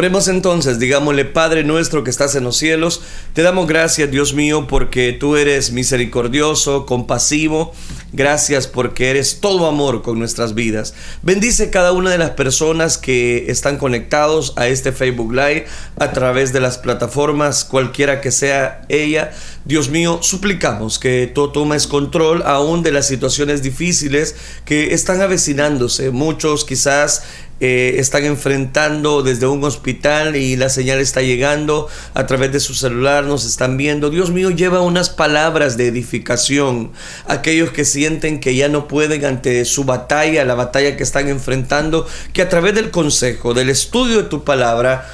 Oremos 0.00 0.28
entonces, 0.28 0.78
digámosle, 0.78 1.26
Padre 1.26 1.62
nuestro 1.62 2.02
que 2.04 2.08
estás 2.08 2.34
en 2.34 2.44
los 2.44 2.56
cielos, 2.56 3.02
te 3.34 3.42
damos 3.42 3.66
gracias, 3.66 4.10
Dios 4.10 4.32
mío, 4.32 4.66
porque 4.66 5.12
tú 5.12 5.36
eres 5.36 5.72
misericordioso, 5.72 6.86
compasivo. 6.86 7.74
Gracias 8.12 8.66
porque 8.66 9.10
eres 9.10 9.40
todo 9.40 9.66
amor 9.66 10.00
con 10.00 10.18
nuestras 10.18 10.54
vidas. 10.54 10.94
Bendice 11.22 11.68
cada 11.68 11.92
una 11.92 12.08
de 12.10 12.16
las 12.16 12.30
personas 12.30 12.96
que 12.96 13.50
están 13.50 13.76
conectados 13.76 14.54
a 14.56 14.68
este 14.68 14.90
Facebook 14.90 15.32
Live 15.32 15.66
a 15.98 16.12
través 16.12 16.54
de 16.54 16.60
las 16.60 16.78
plataformas, 16.78 17.62
cualquiera 17.64 18.22
que 18.22 18.32
sea 18.32 18.82
ella. 18.88 19.32
Dios 19.66 19.90
mío, 19.90 20.20
suplicamos 20.22 20.98
que 20.98 21.30
tú 21.32 21.52
tomes 21.52 21.86
control 21.86 22.42
aún 22.46 22.82
de 22.82 22.90
las 22.90 23.06
situaciones 23.06 23.62
difíciles 23.62 24.34
que 24.64 24.94
están 24.94 25.20
avecinándose. 25.20 26.10
Muchos 26.10 26.64
quizás 26.64 27.22
eh, 27.60 27.96
están 27.98 28.24
enfrentando 28.24 29.22
desde 29.22 29.46
un 29.46 29.62
hospital 29.64 30.34
y 30.36 30.56
la 30.56 30.68
señal 30.68 30.98
está 30.98 31.22
llegando 31.22 31.88
a 32.14 32.26
través 32.26 32.52
de 32.52 32.60
su 32.60 32.74
celular, 32.74 33.24
nos 33.24 33.44
están 33.44 33.76
viendo. 33.76 34.10
Dios 34.10 34.30
mío, 34.30 34.50
lleva 34.50 34.80
unas 34.80 35.10
palabras 35.10 35.76
de 35.76 35.88
edificación. 35.88 36.90
Aquellos 37.26 37.70
que 37.70 37.84
sienten 37.84 38.40
que 38.40 38.54
ya 38.54 38.68
no 38.68 38.88
pueden 38.88 39.24
ante 39.24 39.64
su 39.64 39.84
batalla, 39.84 40.44
la 40.44 40.54
batalla 40.54 40.96
que 40.96 41.02
están 41.02 41.28
enfrentando, 41.28 42.06
que 42.32 42.42
a 42.42 42.48
través 42.48 42.74
del 42.74 42.90
consejo, 42.90 43.54
del 43.54 43.70
estudio 43.70 44.22
de 44.22 44.28
tu 44.28 44.42
palabra, 44.44 45.10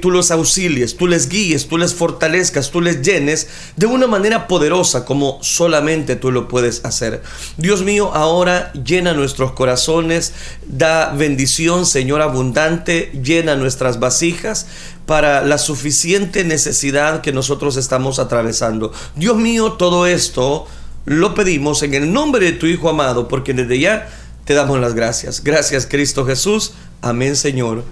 tú 0.00 0.10
los 0.10 0.32
auxilies, 0.32 0.96
tú 0.96 1.06
les 1.06 1.28
guíes, 1.28 1.68
tú 1.68 1.78
les 1.78 1.94
fortalezcas, 1.94 2.72
tú 2.72 2.80
les 2.80 3.00
llenes 3.00 3.48
de 3.76 3.86
una 3.86 4.08
manera 4.08 4.48
poderosa 4.48 5.04
como 5.04 5.38
solamente 5.40 6.16
tú 6.16 6.32
lo 6.32 6.48
puedes 6.48 6.84
hacer. 6.84 7.22
Dios 7.58 7.82
mío, 7.82 8.12
ahora 8.12 8.72
llena 8.72 9.14
nuestros 9.14 9.52
corazones, 9.52 10.32
da 10.66 11.12
bendición, 11.12 11.86
Señor 11.86 12.22
abundante, 12.22 13.12
llena 13.22 13.54
nuestras 13.54 14.00
vasijas 14.00 14.66
para 15.06 15.42
la 15.42 15.58
suficiente 15.58 16.42
necesidad 16.42 17.20
que 17.20 17.32
nosotros 17.32 17.76
estamos 17.76 18.18
atravesando. 18.18 18.92
Dios 19.14 19.36
mío, 19.36 19.74
todo 19.74 20.06
esto 20.06 20.66
lo 21.04 21.34
pedimos 21.34 21.84
en 21.84 21.94
el 21.94 22.12
nombre 22.12 22.46
de 22.46 22.52
tu 22.52 22.66
Hijo 22.66 22.88
amado, 22.88 23.28
porque 23.28 23.54
desde 23.54 23.78
ya 23.78 24.08
te 24.44 24.54
damos 24.54 24.80
las 24.80 24.94
gracias. 24.94 25.44
Gracias 25.44 25.86
Cristo 25.86 26.26
Jesús. 26.26 26.72
Amén 27.00 27.36
Señor 27.36 27.84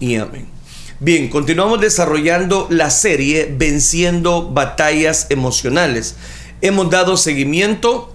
y 0.00 0.16
amén. 0.16 0.59
Bien, 1.02 1.30
continuamos 1.30 1.80
desarrollando 1.80 2.66
la 2.68 2.90
serie 2.90 3.50
Venciendo 3.56 4.50
batallas 4.50 5.28
emocionales. 5.30 6.14
Hemos 6.60 6.90
dado 6.90 7.16
seguimiento 7.16 8.14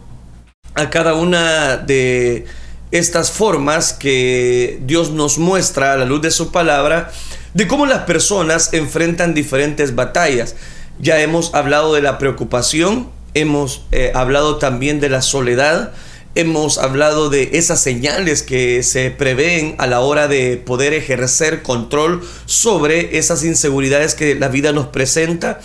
a 0.75 0.91
cada 0.91 1.15
una 1.15 1.77
de 1.77 2.45
estas 2.91 3.31
formas 3.31 3.91
que 3.91 4.79
Dios 4.83 5.09
nos 5.09 5.39
muestra 5.39 5.93
a 5.93 5.97
la 5.97 6.05
luz 6.05 6.21
de 6.21 6.29
su 6.29 6.51
palabra 6.51 7.11
de 7.55 7.67
cómo 7.67 7.87
las 7.87 8.03
personas 8.03 8.71
enfrentan 8.71 9.33
diferentes 9.33 9.95
batallas. 9.95 10.55
Ya 10.99 11.19
hemos 11.21 11.55
hablado 11.55 11.91
de 11.95 12.03
la 12.03 12.19
preocupación, 12.19 13.09
hemos 13.33 13.83
eh, 13.93 14.11
hablado 14.13 14.57
también 14.57 14.99
de 14.99 15.09
la 15.09 15.23
soledad, 15.23 15.91
Hemos 16.37 16.77
hablado 16.77 17.29
de 17.29 17.51
esas 17.53 17.81
señales 17.81 18.43
que 18.43 18.83
se 18.83 19.09
prevén 19.09 19.73
a 19.77 19.87
la 19.87 20.01
hora 20.01 20.27
de 20.27 20.57
poder 20.57 20.93
ejercer 20.93 21.61
control 21.61 22.27
sobre 22.45 23.17
esas 23.17 23.45
inseguridades 23.45 24.15
que 24.15 24.35
la 24.35 24.49
vida 24.49 24.73
nos 24.73 24.87
presenta. 24.87 25.61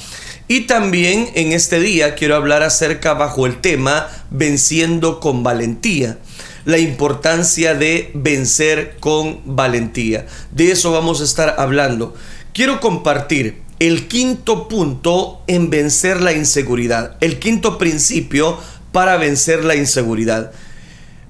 Y 0.46 0.68
también 0.68 1.28
en 1.34 1.50
este 1.50 1.80
día 1.80 2.14
quiero 2.14 2.36
hablar 2.36 2.62
acerca 2.62 3.14
bajo 3.14 3.46
el 3.46 3.60
tema 3.60 4.06
venciendo 4.30 5.18
con 5.18 5.42
valentía. 5.42 6.18
La 6.64 6.78
importancia 6.78 7.74
de 7.74 8.12
vencer 8.14 8.96
con 9.00 9.40
valentía. 9.44 10.26
De 10.52 10.70
eso 10.70 10.92
vamos 10.92 11.20
a 11.20 11.24
estar 11.24 11.56
hablando. 11.58 12.14
Quiero 12.52 12.78
compartir 12.78 13.60
el 13.80 14.06
quinto 14.06 14.68
punto 14.68 15.42
en 15.46 15.68
vencer 15.68 16.20
la 16.20 16.32
inseguridad. 16.32 17.16
El 17.20 17.38
quinto 17.40 17.78
principio 17.78 18.58
para 18.92 19.16
vencer 19.16 19.64
la 19.64 19.76
inseguridad. 19.76 20.52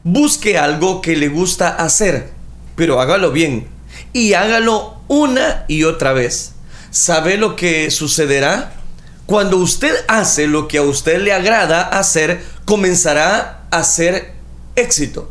Busque 0.03 0.59
algo 0.59 1.01
que 1.01 1.17
le 1.17 1.29
gusta 1.29 1.69
hacer, 1.69 2.31
pero 2.77 3.01
hágalo 3.01 3.33
bien 3.33 3.69
y 4.13 4.35
hágalo 4.35 5.01
una 5.09 5.65
y 5.69 5.85
otra 5.85 6.13
vez. 6.13 6.53
¿Sabe 6.91 7.37
lo 7.37 7.57
que 7.57 7.91
sucederá? 7.91 8.73
Cuando 9.27 9.59
usted 9.59 9.95
hace 10.09 10.47
lo 10.47 10.67
que 10.67 10.79
a 10.79 10.83
usted 10.83 11.21
le 11.21 11.33
agrada 11.33 11.83
hacer, 11.83 12.43
comenzará 12.65 13.63
a 13.71 13.85
ser 13.85 14.33
éxito. 14.75 15.31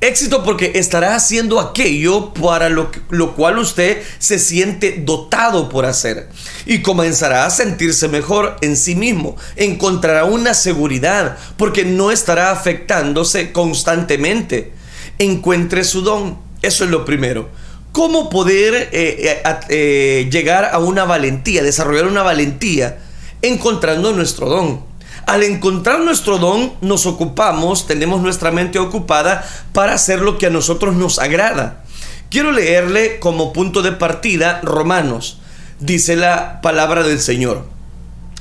Éxito 0.00 0.42
porque 0.42 0.72
estará 0.76 1.14
haciendo 1.14 1.60
aquello 1.60 2.32
para 2.32 2.70
lo, 2.70 2.90
lo, 3.10 3.34
cual 3.34 3.58
usted 3.58 4.02
se 4.18 4.38
siente 4.38 5.02
dotado 5.04 5.68
por 5.68 5.84
hacer. 5.84 6.30
Y 6.64 6.80
comenzará 6.80 7.44
a 7.44 7.50
sentirse 7.50 8.08
mejor 8.08 8.56
en 8.62 8.78
sí 8.78 8.94
mismo. 8.94 9.36
Encontrará 9.56 10.24
una 10.24 10.54
seguridad 10.54 11.36
porque 11.58 11.84
no 11.84 12.10
estará 12.10 12.50
afectándose 12.50 13.52
constantemente. 13.52 14.72
Encuentre 15.18 15.84
su 15.84 16.00
don. 16.00 16.38
Eso 16.62 16.84
es 16.84 16.90
lo 16.90 17.04
primero. 17.04 17.50
¿Cómo 17.92 18.30
poder 18.30 18.74
eh, 18.74 18.88
eh, 18.92 19.42
eh, 19.68 20.28
llegar 20.30 20.70
a 20.72 20.78
una 20.78 21.04
valentía, 21.04 21.62
desarrollar 21.62 22.06
una 22.06 22.22
valentía? 22.22 23.00
Encontrando 23.42 24.12
nuestro 24.12 24.48
don 24.48 24.89
al 25.30 25.44
encontrar 25.44 26.00
nuestro 26.00 26.38
don, 26.38 26.72
nos 26.80 27.06
ocupamos, 27.06 27.86
tenemos 27.86 28.20
nuestra 28.20 28.50
mente 28.50 28.80
ocupada 28.80 29.48
para 29.72 29.94
hacer 29.94 30.22
lo 30.22 30.38
que 30.38 30.46
a 30.46 30.50
nosotros 30.50 30.96
nos 30.96 31.20
agrada. 31.20 31.84
Quiero 32.30 32.50
leerle 32.50 33.20
como 33.20 33.52
punto 33.52 33.80
de 33.82 33.92
partida 33.92 34.60
Romanos. 34.64 35.38
Dice 35.78 36.16
la 36.16 36.60
palabra 36.62 37.04
del 37.04 37.20
Señor. 37.20 37.64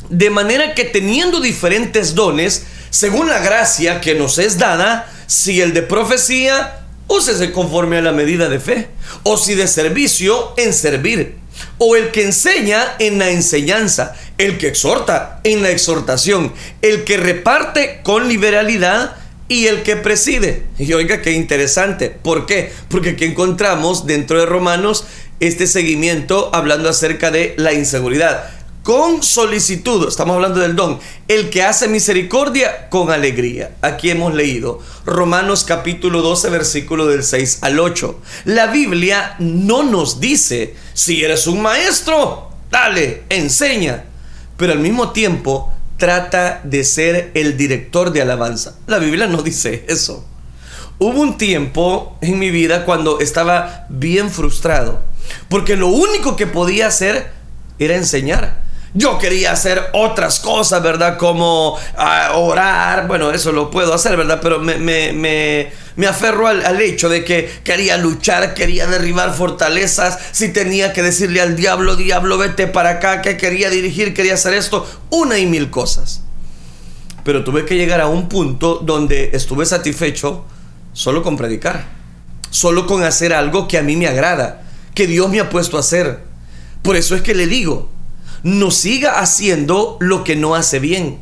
De 0.09 0.31
manera 0.31 0.73
que 0.73 0.83
teniendo 0.83 1.41
diferentes 1.41 2.16
dones, 2.16 2.66
según 2.89 3.29
la 3.29 3.38
gracia 3.38 4.01
que 4.01 4.16
nos 4.16 4.39
es 4.39 4.57
dada, 4.57 5.07
si 5.27 5.61
el 5.61 5.75
de 5.75 5.83
profecía, 5.83 6.85
úsese 7.07 7.51
conforme 7.51 8.00
a 8.00 8.01
la 8.01 8.13
medida 8.13 8.50
de 8.50 8.59
fe, 8.59 8.89
o 9.21 9.38
si 9.38 9.53
de 9.53 9.67
servicio, 9.67 10.56
en 10.57 10.73
servir 10.73 11.38
o 11.78 11.96
el 11.96 12.12
que 12.12 12.24
enseña 12.24 12.96
en 13.00 13.20
la 13.20 13.30
enseñanza, 13.30 14.16
el 14.38 14.58
que 14.58 14.68
exhorta 14.68 15.40
en 15.44 15.62
la 15.62 15.70
exhortación, 15.70 16.53
el 16.81 17.03
que 17.03 17.18
reparte 17.18 18.02
con 18.03 18.28
liberalidad 18.28 19.16
y 19.47 19.68
el 19.68 19.84
que 19.84 19.96
preside. 19.96 20.64
Y 20.78 20.94
oiga, 20.94 21.22
qué 21.22 21.31
interesante. 21.31 22.09
¿Por 22.09 22.46
qué? 22.46 22.72
Porque 22.90 23.12
aquí 23.12 23.25
encontramos 23.25 24.06
dentro 24.06 24.40
de 24.40 24.46
Romanos 24.46 25.06
este 25.40 25.68
seguimiento 25.68 26.50
hablando 26.53 26.90
acerca 26.90 27.31
de 27.31 27.56
la 27.58 27.74
inseguridad 27.74 28.59
con 28.84 29.22
solicitud, 29.22 30.07
estamos 30.07 30.35
hablando 30.35 30.62
del 30.62 30.75
don, 30.75 31.00
el 31.28 31.50
que 31.50 31.63
hace 31.63 31.88
misericordia 31.88 32.90
con 32.90 33.12
alegría. 33.12 33.75
Aquí 33.81 34.09
hemos 34.09 34.34
leído 34.34 34.79
Romanos 35.06 35.63
capítulo 35.63 36.22
12, 36.22 36.50
versículo 36.50 37.06
del 37.07 37.23
6 37.23 37.59
al 37.62 37.79
8. 37.79 38.19
La 38.45 38.68
Biblia 38.68 39.35
no 39.39 39.84
nos 39.84 40.19
dice, 40.19 40.75
si 40.94 41.23
eres 41.23 41.45
un 41.45 41.62
maestro, 41.62 42.50
dale, 42.72 43.23
enseña, 43.29 44.06
pero 44.57 44.73
al 44.73 44.79
mismo 44.79 45.12
tiempo 45.12 45.72
trata 45.97 46.62
de 46.63 46.84
ser 46.84 47.31
el 47.34 47.57
director 47.57 48.12
de 48.12 48.22
alabanza. 48.22 48.78
La 48.88 48.97
Biblia 48.97 49.28
no 49.28 49.44
dice 49.44 49.85
eso. 49.88 50.25
Hubo 51.00 51.19
un 51.22 51.38
tiempo 51.38 52.18
en 52.22 52.39
mi 52.39 52.50
vida 52.50 52.85
cuando 52.85 53.19
estaba 53.19 53.85
bien 53.89 54.31
frustrado, 54.31 55.01
porque 55.50 55.75
lo 55.75 55.88
único 55.88 56.35
que 56.35 56.47
podía 56.47 56.88
hacer 56.88 57.31
era 57.78 57.95
enseñar 57.95 58.69
yo 58.94 59.17
quería 59.17 59.51
hacer 59.51 59.89
otras 59.94 60.39
cosas, 60.39 60.81
¿verdad? 60.81 61.17
Como 61.17 61.77
ah, 61.97 62.31
orar, 62.35 63.07
bueno, 63.07 63.31
eso 63.31 63.51
lo 63.51 63.69
puedo 63.69 63.94
hacer, 63.94 64.17
¿verdad? 64.17 64.39
Pero 64.41 64.59
me, 64.59 64.77
me, 64.77 65.13
me, 65.13 65.72
me 65.95 66.07
aferro 66.07 66.47
al, 66.47 66.66
al, 66.66 66.81
hecho 66.81 67.07
de 67.09 67.23
que 67.23 67.50
quería 67.63 67.97
luchar, 67.97 68.53
quería 68.53 68.88
derribar 68.88 69.33
fortalezas, 69.33 70.17
si 70.31 70.50
tenía 70.50 70.91
que 70.94 71.03
decirle 71.03 71.41
al 71.41 71.55
diablo, 71.55 71.95
diablo, 71.95 72.38
vete 72.38 72.68
para 72.68 72.91
acá, 72.91 73.21
que 73.21 73.38
quería 73.38 73.69
dirigir, 73.69 74.13
quería 74.13 74.33
hacer 74.33 74.53
esto, 74.53 74.88
una 75.12 75.38
y 75.38 75.45
mil 75.45 75.69
cosas. 75.69 76.24
Pero 77.24 77.44
tuve 77.44 77.65
que 77.65 77.75
llegar 77.75 78.01
a 78.01 78.07
un 78.07 78.27
punto 78.27 78.80
donde 78.81 79.30
estuve 79.33 79.65
satisfecho 79.65 80.45
solo 80.94 81.21
con 81.21 81.38
predicar, 81.38 81.85
solo 82.50 82.88
con 82.88 83.03
hacer 83.03 83.33
algo 83.33 83.68
que 83.68 83.77
a 83.77 83.83
mí 83.83 83.95
me 83.95 84.07
agrada, 84.07 84.63
que 84.95 85.06
Dios 85.06 85.30
me 85.30 85.39
ha 85.39 85.50
puesto 85.50 85.77
a 85.77 85.81
hacer. 85.81 86.21
Por 86.81 86.95
eso 86.95 87.15
es 87.15 87.21
que 87.21 87.35
le 87.35 87.45
digo, 87.45 87.89
no 88.44 88.71
siga 88.71 89.19
haciendo 89.19 89.97
lo 90.00 90.24
que 90.24 90.36
no 90.36 90.56
hace 90.56 90.80
bien. 90.80 91.19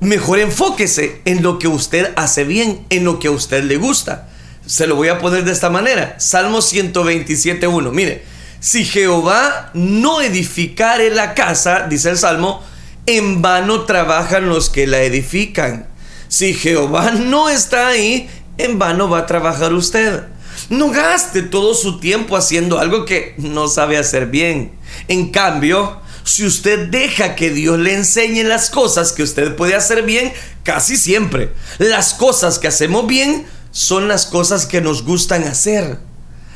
Mejor 0.00 0.38
enfóquese 0.38 1.22
en 1.24 1.42
lo 1.42 1.58
que 1.58 1.68
usted 1.68 2.12
hace 2.16 2.44
bien, 2.44 2.84
en 2.90 3.04
lo 3.04 3.18
que 3.18 3.28
a 3.28 3.30
usted 3.30 3.64
le 3.64 3.76
gusta. 3.76 4.28
Se 4.66 4.86
lo 4.86 4.96
voy 4.96 5.08
a 5.08 5.18
poner 5.18 5.44
de 5.44 5.52
esta 5.52 5.70
manera. 5.70 6.16
Salmo 6.18 6.58
127.1. 6.58 7.92
Mire, 7.92 8.24
si 8.60 8.84
Jehová 8.84 9.70
no 9.74 10.20
edificare 10.20 11.10
la 11.10 11.34
casa, 11.34 11.86
dice 11.88 12.10
el 12.10 12.18
Salmo, 12.18 12.62
en 13.06 13.40
vano 13.40 13.84
trabajan 13.84 14.48
los 14.48 14.68
que 14.68 14.86
la 14.86 15.02
edifican. 15.02 15.86
Si 16.28 16.52
Jehová 16.54 17.12
no 17.12 17.48
está 17.48 17.88
ahí, 17.88 18.28
en 18.58 18.78
vano 18.78 19.08
va 19.08 19.20
a 19.20 19.26
trabajar 19.26 19.72
usted. 19.72 20.24
No 20.68 20.90
gaste 20.90 21.42
todo 21.42 21.74
su 21.74 22.00
tiempo 22.00 22.36
haciendo 22.36 22.78
algo 22.78 23.04
que 23.04 23.34
no 23.38 23.68
sabe 23.68 23.98
hacer 23.98 24.26
bien. 24.26 24.72
En 25.06 25.30
cambio, 25.30 26.00
si 26.26 26.44
usted 26.44 26.88
deja 26.88 27.36
que 27.36 27.50
Dios 27.50 27.78
le 27.78 27.94
enseñe 27.94 28.42
las 28.42 28.68
cosas 28.68 29.12
que 29.12 29.22
usted 29.22 29.54
puede 29.54 29.76
hacer 29.76 30.02
bien, 30.02 30.32
casi 30.64 30.96
siempre, 30.96 31.52
las 31.78 32.14
cosas 32.14 32.58
que 32.58 32.66
hacemos 32.66 33.06
bien 33.06 33.46
son 33.70 34.08
las 34.08 34.26
cosas 34.26 34.66
que 34.66 34.80
nos 34.80 35.04
gustan 35.04 35.44
hacer. 35.44 35.98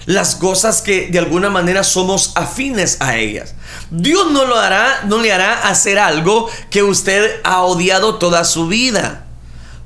Las 0.07 0.35
cosas 0.35 0.83
que 0.83 1.07
de 1.09 1.21
alguna 1.21 1.51
manera 1.51 1.85
somos 1.85 2.33
afines 2.35 2.97
a 3.01 3.17
ellas. 3.19 3.55
Dios 3.93 4.33
no 4.33 4.45
lo 4.45 4.59
hará, 4.59 5.03
no 5.07 5.19
le 5.19 5.33
hará 5.33 5.69
hacer 5.69 6.01
algo 6.01 6.51
que 6.71 6.83
usted 6.83 7.41
ha 7.45 7.63
odiado 7.63 8.17
toda 8.17 8.45
su 8.45 8.67
vida. 8.67 9.27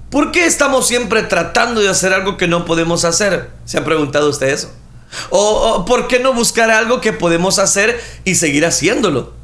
¿Por 0.09 0.33
qué 0.33 0.47
estamos 0.47 0.87
siempre 0.87 1.25
tratando 1.25 1.83
de 1.83 1.91
hacer 1.91 2.15
algo 2.15 2.39
que 2.39 2.49
no 2.49 2.65
podemos 2.65 3.05
hacer? 3.05 3.51
¿Se 3.67 3.77
ha 3.77 3.85
preguntado 3.85 4.31
usted 4.31 4.49
eso? 4.49 4.73
¿O, 5.29 5.41
o 5.41 5.85
por 5.85 6.09
qué 6.09 6.21
no 6.21 6.33
buscar 6.33 6.71
algo 6.71 7.03
que 7.03 7.13
podemos 7.13 7.59
hacer 7.59 8.03
y 8.25 8.37
seguir 8.37 8.65
haciéndolo? 8.65 9.44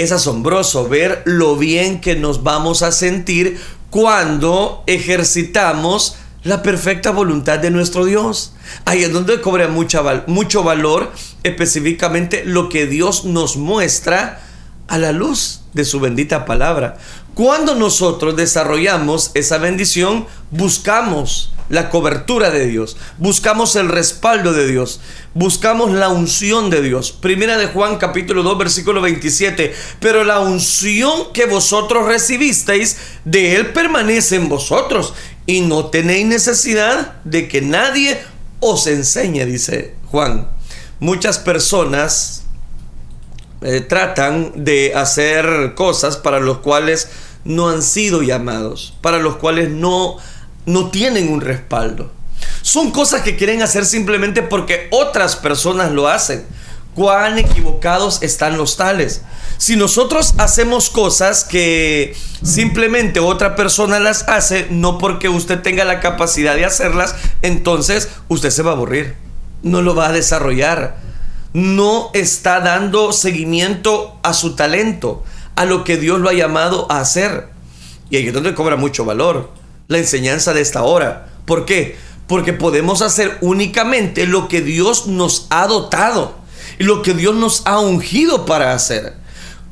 Es 0.00 0.12
asombroso 0.12 0.88
ver 0.88 1.20
lo 1.26 1.56
bien 1.56 2.00
que 2.00 2.16
nos 2.16 2.42
vamos 2.42 2.80
a 2.82 2.90
sentir 2.90 3.60
cuando 3.90 4.82
ejercitamos 4.86 6.16
la 6.42 6.62
perfecta 6.62 7.10
voluntad 7.10 7.58
de 7.58 7.70
nuestro 7.70 8.06
Dios. 8.06 8.54
Ahí 8.86 9.02
es 9.02 9.12
donde 9.12 9.42
cobra 9.42 9.68
mucho 9.68 10.62
valor 10.62 11.12
específicamente 11.42 12.46
lo 12.46 12.70
que 12.70 12.86
Dios 12.86 13.26
nos 13.26 13.58
muestra 13.58 14.40
a 14.90 14.98
la 14.98 15.12
luz 15.12 15.60
de 15.72 15.84
su 15.84 16.00
bendita 16.00 16.44
palabra. 16.44 16.98
Cuando 17.34 17.76
nosotros 17.76 18.36
desarrollamos 18.36 19.30
esa 19.34 19.56
bendición, 19.58 20.26
buscamos 20.50 21.52
la 21.68 21.88
cobertura 21.88 22.50
de 22.50 22.66
Dios, 22.66 22.96
buscamos 23.16 23.76
el 23.76 23.88
respaldo 23.88 24.52
de 24.52 24.66
Dios, 24.66 25.00
buscamos 25.32 25.92
la 25.92 26.08
unción 26.08 26.68
de 26.70 26.82
Dios. 26.82 27.12
Primera 27.12 27.56
de 27.56 27.68
Juan 27.68 27.98
capítulo 27.98 28.42
2 28.42 28.58
versículo 28.58 29.00
27, 29.00 29.72
pero 30.00 30.24
la 30.24 30.40
unción 30.40 31.32
que 31.32 31.46
vosotros 31.46 32.06
recibisteis 32.06 32.96
de 33.24 33.54
Él 33.54 33.72
permanece 33.72 34.34
en 34.34 34.48
vosotros 34.48 35.14
y 35.46 35.60
no 35.60 35.86
tenéis 35.86 36.26
necesidad 36.26 37.22
de 37.22 37.46
que 37.46 37.62
nadie 37.62 38.18
os 38.58 38.88
enseñe, 38.88 39.46
dice 39.46 39.94
Juan. 40.10 40.48
Muchas 40.98 41.38
personas 41.38 42.42
eh, 43.62 43.80
tratan 43.80 44.64
de 44.64 44.94
hacer 44.94 45.74
cosas 45.74 46.16
para 46.16 46.40
los 46.40 46.58
cuales 46.58 47.08
no 47.44 47.68
han 47.68 47.82
sido 47.82 48.22
llamados, 48.22 48.94
para 49.00 49.18
los 49.18 49.36
cuales 49.36 49.70
no 49.70 50.18
no 50.66 50.90
tienen 50.90 51.32
un 51.32 51.40
respaldo. 51.40 52.10
Son 52.62 52.90
cosas 52.90 53.22
que 53.22 53.36
quieren 53.36 53.62
hacer 53.62 53.84
simplemente 53.84 54.42
porque 54.42 54.88
otras 54.90 55.36
personas 55.36 55.92
lo 55.92 56.08
hacen. 56.08 56.44
Cuán 56.94 57.38
equivocados 57.38 58.22
están 58.22 58.56
los 58.56 58.76
tales. 58.76 59.22
Si 59.58 59.76
nosotros 59.76 60.34
hacemos 60.38 60.90
cosas 60.90 61.44
que 61.44 62.16
simplemente 62.42 63.20
otra 63.20 63.56
persona 63.56 64.00
las 64.00 64.28
hace, 64.28 64.66
no 64.70 64.98
porque 64.98 65.28
usted 65.28 65.60
tenga 65.60 65.84
la 65.84 66.00
capacidad 66.00 66.56
de 66.56 66.64
hacerlas, 66.64 67.14
entonces 67.42 68.08
usted 68.28 68.50
se 68.50 68.62
va 68.62 68.72
a 68.72 68.74
aburrir. 68.74 69.14
No 69.62 69.82
lo 69.82 69.94
va 69.94 70.08
a 70.08 70.12
desarrollar. 70.12 70.96
No 71.52 72.10
está 72.14 72.60
dando 72.60 73.12
seguimiento 73.12 74.18
a 74.22 74.34
su 74.34 74.54
talento, 74.54 75.24
a 75.56 75.64
lo 75.64 75.82
que 75.82 75.96
Dios 75.96 76.20
lo 76.20 76.28
ha 76.28 76.32
llamado 76.32 76.86
a 76.90 77.00
hacer. 77.00 77.48
Y 78.08 78.16
ahí 78.16 78.28
es 78.28 78.34
donde 78.34 78.54
cobra 78.54 78.76
mucho 78.76 79.04
valor 79.04 79.50
la 79.88 79.98
enseñanza 79.98 80.54
de 80.54 80.60
esta 80.60 80.84
hora. 80.84 81.28
¿Por 81.44 81.64
qué? 81.64 81.96
Porque 82.28 82.52
podemos 82.52 83.02
hacer 83.02 83.38
únicamente 83.40 84.26
lo 84.26 84.46
que 84.46 84.60
Dios 84.60 85.08
nos 85.08 85.48
ha 85.50 85.66
dotado 85.66 86.36
y 86.78 86.84
lo 86.84 87.02
que 87.02 87.14
Dios 87.14 87.34
nos 87.34 87.66
ha 87.66 87.80
ungido 87.80 88.46
para 88.46 88.72
hacer. 88.72 89.14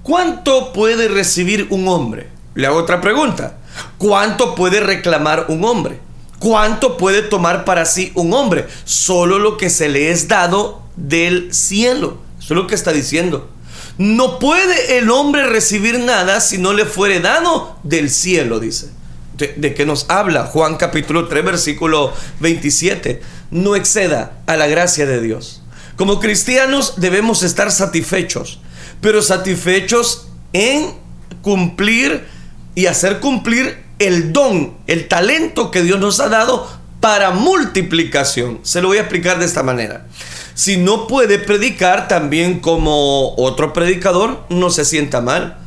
¿Cuánto 0.02 0.72
puede 0.72 1.06
recibir 1.06 1.68
un 1.70 1.86
hombre? 1.86 2.28
Le 2.54 2.66
hago 2.66 2.78
otra 2.78 3.00
pregunta. 3.00 3.58
¿Cuánto 3.98 4.56
puede 4.56 4.80
reclamar 4.80 5.46
un 5.48 5.64
hombre? 5.64 6.00
¿Cuánto 6.40 6.96
puede 6.96 7.22
tomar 7.22 7.64
para 7.64 7.84
sí 7.84 8.10
un 8.14 8.32
hombre? 8.32 8.66
Solo 8.84 9.38
lo 9.38 9.56
que 9.56 9.70
se 9.70 9.88
le 9.88 10.10
es 10.10 10.26
dado 10.26 10.82
del 10.98 11.54
cielo. 11.54 12.18
Eso 12.38 12.54
es 12.54 12.60
lo 12.60 12.66
que 12.66 12.74
está 12.74 12.92
diciendo. 12.92 13.50
No 13.96 14.38
puede 14.38 14.98
el 14.98 15.10
hombre 15.10 15.46
recibir 15.46 15.98
nada 15.98 16.40
si 16.40 16.58
no 16.58 16.72
le 16.72 16.84
fuere 16.84 17.20
dado 17.20 17.78
del 17.82 18.10
cielo, 18.10 18.60
dice 18.60 18.98
de, 19.38 19.74
que 19.74 19.86
nos 19.86 20.06
habla 20.08 20.44
Juan 20.44 20.76
capítulo 20.76 21.28
3 21.28 21.44
versículo 21.44 22.12
27. 22.40 23.22
No 23.50 23.76
exceda 23.76 24.42
a 24.46 24.56
la 24.56 24.66
gracia 24.66 25.06
de 25.06 25.20
Dios. 25.20 25.62
Como 25.96 26.20
cristianos 26.20 26.94
debemos 26.96 27.42
estar 27.42 27.72
satisfechos, 27.72 28.60
pero 29.00 29.22
satisfechos 29.22 30.28
en 30.52 30.94
cumplir 31.42 32.26
y 32.74 32.86
hacer 32.86 33.20
cumplir 33.20 33.84
el 33.98 34.32
don, 34.32 34.76
el 34.86 35.08
talento 35.08 35.70
que 35.70 35.82
Dios 35.82 35.98
nos 35.98 36.20
ha 36.20 36.28
dado 36.28 36.68
para 37.00 37.30
multiplicación. 37.30 38.60
Se 38.62 38.80
lo 38.82 38.88
voy 38.88 38.98
a 38.98 39.02
explicar 39.02 39.38
de 39.38 39.44
esta 39.44 39.62
manera. 39.62 40.06
Si 40.54 40.76
no 40.76 41.06
puede 41.06 41.38
predicar 41.38 42.08
también 42.08 42.58
como 42.60 43.34
otro 43.36 43.72
predicador, 43.72 44.44
no 44.48 44.70
se 44.70 44.84
sienta 44.84 45.20
mal, 45.20 45.58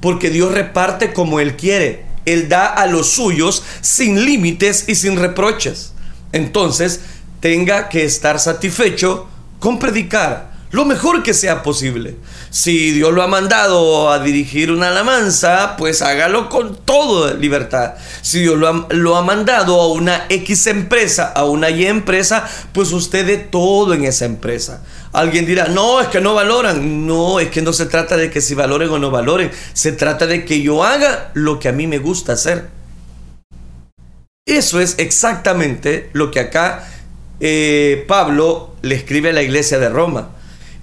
porque 0.00 0.30
Dios 0.30 0.52
reparte 0.52 1.12
como 1.12 1.40
Él 1.40 1.56
quiere. 1.56 2.06
Él 2.26 2.48
da 2.48 2.66
a 2.66 2.86
los 2.86 3.08
suyos 3.10 3.62
sin 3.80 4.24
límites 4.24 4.88
y 4.88 4.94
sin 4.94 5.16
reproches. 5.16 5.92
Entonces, 6.32 7.00
tenga 7.40 7.88
que 7.88 8.04
estar 8.04 8.38
satisfecho 8.38 9.28
con 9.58 9.78
predicar 9.78 10.55
lo 10.76 10.84
mejor 10.84 11.22
que 11.22 11.32
sea 11.32 11.62
posible. 11.62 12.16
Si 12.50 12.90
Dios 12.90 13.10
lo 13.14 13.22
ha 13.22 13.26
mandado 13.26 14.10
a 14.10 14.18
dirigir 14.18 14.70
una 14.70 14.88
alabanza, 14.88 15.74
pues 15.78 16.02
hágalo 16.02 16.50
con 16.50 16.76
toda 16.76 17.32
libertad. 17.32 17.94
Si 18.20 18.40
Dios 18.40 18.58
lo 18.58 18.68
ha, 18.68 18.86
lo 18.90 19.16
ha, 19.16 19.22
mandado 19.22 19.80
a 19.80 19.88
una 19.88 20.26
X 20.28 20.66
empresa, 20.66 21.32
a 21.34 21.46
una 21.46 21.70
Y 21.70 21.86
empresa, 21.86 22.46
pues 22.74 22.92
usted 22.92 23.26
de 23.26 23.38
todo 23.38 23.94
en 23.94 24.04
esa 24.04 24.26
empresa. 24.26 24.82
Alguien 25.14 25.46
dirá, 25.46 25.68
no, 25.68 25.98
es 25.98 26.08
que 26.08 26.20
no 26.20 26.34
valoran. 26.34 27.06
No, 27.06 27.40
es 27.40 27.48
que 27.48 27.62
no 27.62 27.72
se 27.72 27.86
trata 27.86 28.18
de 28.18 28.30
que 28.30 28.42
si 28.42 28.54
valoren 28.54 28.90
o 28.90 28.98
no 28.98 29.10
valoren. 29.10 29.50
Se 29.72 29.92
trata 29.92 30.26
de 30.26 30.44
que 30.44 30.60
yo 30.60 30.84
haga 30.84 31.30
lo 31.32 31.58
que 31.58 31.70
a 31.70 31.72
mí 31.72 31.86
me 31.86 31.98
gusta 31.98 32.34
hacer. 32.34 32.68
Eso 34.44 34.78
es 34.78 34.96
exactamente 34.98 36.10
lo 36.12 36.30
que 36.30 36.40
acá 36.40 36.86
eh, 37.40 38.04
Pablo 38.06 38.76
le 38.82 38.94
escribe 38.94 39.30
a 39.30 39.32
la 39.32 39.42
iglesia 39.42 39.78
de 39.78 39.88
Roma. 39.88 40.35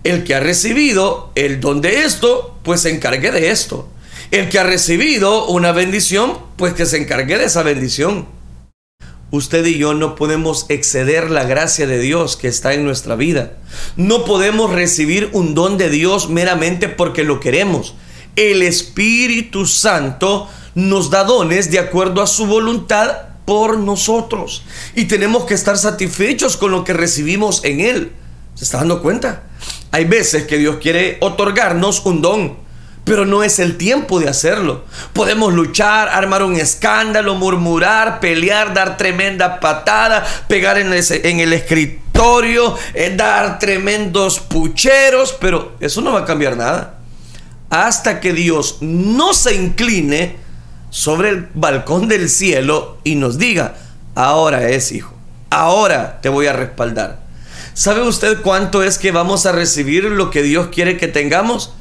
El 0.04 0.24
que 0.24 0.36
ha 0.36 0.40
recibido 0.40 1.32
el 1.36 1.60
don 1.60 1.82
de 1.82 2.04
esto, 2.04 2.58
pues 2.64 2.82
se 2.82 2.90
encargue 2.90 3.32
de 3.32 3.52
esto. 3.52 3.90
El 4.32 4.50
que 4.50 4.60
ha 4.60 4.64
recibido 4.64 5.48
una 5.48 5.72
bendición, 5.72 6.38
pues 6.58 6.74
que 6.74 6.86
se 6.86 6.98
encargue 6.98 7.38
de 7.38 7.46
esa 7.46 7.64
bendición 7.64 8.28
usted 9.34 9.66
y 9.66 9.80
yo 9.80 9.96
no 9.96 10.14
podemos 10.14 10.68
exceder 10.70 11.32
la 11.32 11.44
gracia 11.44 11.88
de 11.88 11.98
Dios 11.98 12.38
que 12.38 12.48
está 12.48 12.76
en 12.76 12.86
nuestra 12.86 13.16
vida. 13.16 13.54
No 13.98 14.26
podemos 14.26 14.72
recibir 14.72 15.32
un 15.34 15.56
don 15.56 15.80
de 15.80 15.90
Dios 15.90 16.30
meramente 16.30 16.88
porque 16.88 17.24
lo 17.24 17.40
queremos. 17.40 17.96
El 18.36 18.62
Espíritu 18.62 19.66
Santo 19.66 20.48
nos 20.76 21.10
da 21.10 21.24
dones 21.24 21.72
de 21.72 21.80
acuerdo 21.80 22.22
a 22.22 22.28
su 22.28 22.46
voluntad 22.46 23.12
por 23.46 23.80
nosotros. 23.80 24.66
Y 24.96 25.06
tenemos 25.06 25.46
que 25.46 25.56
estar 25.56 25.80
satisfechos 25.80 26.56
con 26.56 26.72
lo 26.72 26.84
que 26.84 26.94
recibimos 26.94 27.66
en 27.66 27.80
Él. 27.80 28.12
¿Se 28.54 28.66
está 28.66 28.78
dando 28.78 29.02
cuenta? 29.02 29.44
Hay 29.94 30.06
veces 30.06 30.44
que 30.44 30.58
Dios 30.58 30.78
quiere 30.82 31.18
otorgarnos 31.22 32.06
un 32.06 32.22
don 32.22 32.64
pero 33.04 33.26
no 33.26 33.44
es 33.44 33.60
el 33.60 33.78
tiempo 33.78 34.20
de 34.20 34.30
hacerlo. 34.30 34.84
Podemos 35.12 35.54
luchar, 35.54 36.10
armar 36.10 36.44
un 36.44 36.56
escándalo, 36.56 37.36
murmurar, 37.36 38.20
pelear, 38.20 38.74
dar 38.74 38.98
tremenda 38.98 39.60
patada, 39.60 40.26
pegar 40.48 40.78
en 40.78 40.94
el, 40.94 41.54
escritorio, 41.54 42.78
eh, 42.94 43.14
dar 43.16 43.60
tremendos 43.60 44.40
pucheros, 44.40 45.36
pero 45.40 45.74
eso 45.80 46.02
no 46.02 46.14
va 46.14 46.22
a 46.22 46.26
cambiar 46.26 46.56
nada. 46.56 47.00
Hasta 47.70 48.20
que 48.20 48.34
Dios 48.34 48.78
no 48.82 49.34
se 49.34 49.56
incline 49.56 50.38
sobre 50.90 51.30
el 51.30 51.50
balcón 51.54 52.08
del 52.08 52.30
cielo 52.30 53.00
y 53.04 53.16
nos 53.16 53.38
diga, 53.38 53.76
ahora 54.16 54.70
es 54.70 54.92
hijo, 54.92 55.14
ahora 55.50 56.22
te 56.22 56.30
voy 56.30 56.48
a 56.48 56.54
respaldar. 56.54 57.23
¿Sabe 57.74 58.02
usted 58.02 58.42
cuánto 58.42 58.84
es 58.84 58.98
que 58.98 59.12
vamos 59.12 59.46
a 59.46 59.52
recibir 59.52 60.06
lo 60.06 60.30
que 60.30 60.44
Dios 60.44 60.68
quiere 60.68 60.98
que 60.98 61.08
tengamos? 61.08 61.74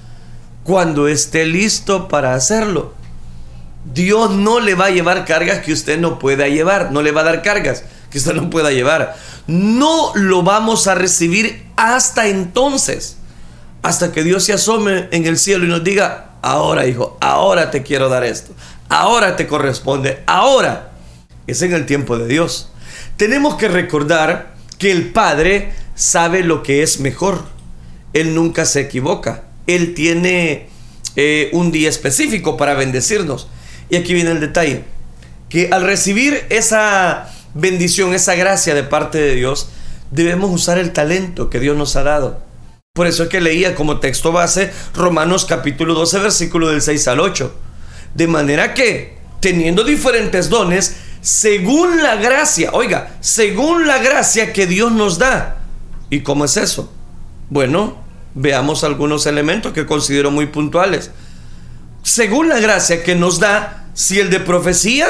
cuando 0.64 1.08
esté 1.08 1.46
listo 1.46 2.08
para 2.08 2.34
hacerlo. 2.34 2.94
Dios 3.84 4.30
no 4.30 4.60
le 4.60 4.74
va 4.74 4.86
a 4.86 4.90
llevar 4.90 5.24
cargas 5.24 5.60
que 5.60 5.72
usted 5.72 5.98
no 5.98 6.18
pueda 6.18 6.48
llevar, 6.48 6.92
no 6.92 7.02
le 7.02 7.10
va 7.10 7.22
a 7.22 7.24
dar 7.24 7.42
cargas 7.42 7.84
que 8.10 8.18
usted 8.18 8.34
no 8.34 8.48
pueda 8.50 8.70
llevar. 8.70 9.16
No 9.46 10.12
lo 10.14 10.42
vamos 10.42 10.86
a 10.86 10.94
recibir 10.94 11.66
hasta 11.76 12.28
entonces, 12.28 13.16
hasta 13.82 14.12
que 14.12 14.22
Dios 14.22 14.44
se 14.44 14.52
asome 14.52 15.08
en 15.10 15.26
el 15.26 15.36
cielo 15.36 15.64
y 15.64 15.68
nos 15.68 15.82
diga, 15.82 16.30
ahora 16.42 16.86
hijo, 16.86 17.16
ahora 17.20 17.70
te 17.70 17.82
quiero 17.82 18.08
dar 18.08 18.22
esto, 18.22 18.52
ahora 18.88 19.36
te 19.36 19.46
corresponde, 19.46 20.22
ahora. 20.26 20.90
Es 21.48 21.60
en 21.62 21.72
el 21.72 21.86
tiempo 21.86 22.16
de 22.18 22.28
Dios. 22.28 22.70
Tenemos 23.16 23.56
que 23.56 23.66
recordar 23.66 24.54
que 24.78 24.92
el 24.92 25.10
Padre 25.10 25.72
sabe 25.94 26.42
lo 26.42 26.62
que 26.62 26.82
es 26.82 27.00
mejor. 27.00 27.44
Él 28.12 28.34
nunca 28.34 28.64
se 28.64 28.80
equivoca. 28.80 29.44
Él 29.66 29.94
tiene 29.94 30.68
eh, 31.16 31.50
un 31.52 31.72
día 31.72 31.88
específico 31.88 32.56
para 32.56 32.74
bendecirnos. 32.74 33.48
Y 33.90 33.96
aquí 33.96 34.14
viene 34.14 34.30
el 34.30 34.40
detalle. 34.40 34.84
Que 35.48 35.68
al 35.70 35.82
recibir 35.82 36.46
esa 36.48 37.30
bendición, 37.54 38.14
esa 38.14 38.34
gracia 38.34 38.74
de 38.74 38.82
parte 38.82 39.18
de 39.18 39.34
Dios, 39.34 39.68
debemos 40.10 40.50
usar 40.50 40.78
el 40.78 40.92
talento 40.92 41.50
que 41.50 41.60
Dios 41.60 41.76
nos 41.76 41.96
ha 41.96 42.02
dado. 42.02 42.40
Por 42.94 43.06
eso 43.06 43.22
es 43.24 43.28
que 43.30 43.40
leía 43.40 43.74
como 43.74 44.00
texto 44.00 44.32
base 44.32 44.70
Romanos 44.94 45.46
capítulo 45.46 45.94
12, 45.94 46.18
versículo 46.18 46.68
del 46.68 46.82
6 46.82 47.08
al 47.08 47.20
8. 47.20 47.54
De 48.14 48.26
manera 48.26 48.74
que, 48.74 49.16
teniendo 49.40 49.84
diferentes 49.84 50.50
dones, 50.50 50.96
según 51.22 52.02
la 52.02 52.16
gracia, 52.16 52.70
oiga, 52.72 53.16
según 53.20 53.86
la 53.86 53.98
gracia 53.98 54.52
que 54.52 54.66
Dios 54.66 54.92
nos 54.92 55.18
da. 55.18 55.61
¿Y 56.12 56.20
cómo 56.20 56.44
es 56.44 56.58
eso? 56.58 56.92
Bueno, 57.48 57.96
veamos 58.34 58.84
algunos 58.84 59.24
elementos 59.24 59.72
que 59.72 59.86
considero 59.86 60.30
muy 60.30 60.44
puntuales. 60.44 61.10
Según 62.02 62.50
la 62.50 62.60
gracia 62.60 63.02
que 63.02 63.14
nos 63.14 63.40
da, 63.40 63.86
si 63.94 64.20
el 64.20 64.28
de 64.28 64.38
profecía, 64.38 65.06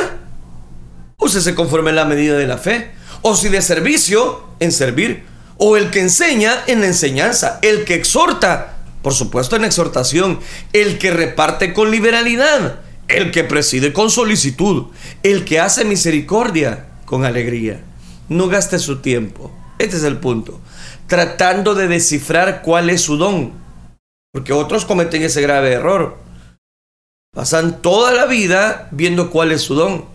úsese 1.19 1.57
conforme 1.57 1.91
a 1.91 1.95
la 1.95 2.05
medida 2.05 2.39
de 2.39 2.47
la 2.47 2.57
fe. 2.57 2.93
O 3.23 3.35
si 3.35 3.49
de 3.49 3.63
servicio, 3.63 4.45
en 4.61 4.71
servir 4.71 5.25
o 5.57 5.77
el 5.77 5.91
que 5.91 5.99
enseña 5.99 6.63
en 6.69 6.83
la 6.83 6.87
enseñanza, 6.87 7.59
el 7.63 7.85
que 7.85 7.95
exhorta, 7.95 8.77
por 9.03 9.13
supuesto 9.13 9.57
en 9.57 9.65
exhortación, 9.65 10.39
el 10.73 10.99
que 10.99 11.11
reparte 11.11 11.73
con 11.73 11.91
liberalidad, 11.91 12.79
el 13.09 13.33
que 13.33 13.43
preside 13.43 13.93
con 13.93 14.09
solicitud, 14.09 14.87
el 15.25 15.45
que 15.45 15.59
hace 15.59 15.85
misericordia 15.85 16.87
con 17.07 17.25
alegría. 17.25 17.81
No 18.29 18.47
gaste 18.47 18.79
su 18.79 19.01
tiempo, 19.01 19.51
este 19.81 19.97
es 19.97 20.05
el 20.05 20.19
punto, 20.19 20.61
tratando 21.13 21.75
de 21.75 21.89
descifrar 21.89 22.63
cuál 22.63 22.89
es 22.89 23.03
su 23.03 23.19
don, 23.19 23.53
porque 24.33 24.55
otros 24.55 24.87
cometen 24.87 25.23
ese 25.23 25.43
grave 25.43 25.73
error. 25.73 26.17
Pasan 27.35 27.83
toda 27.83 28.15
la 28.15 28.25
vida 28.25 28.89
viendo 28.93 29.31
cuál 29.31 29.53
es 29.53 29.61
su 29.61 29.75
don. 29.75 30.07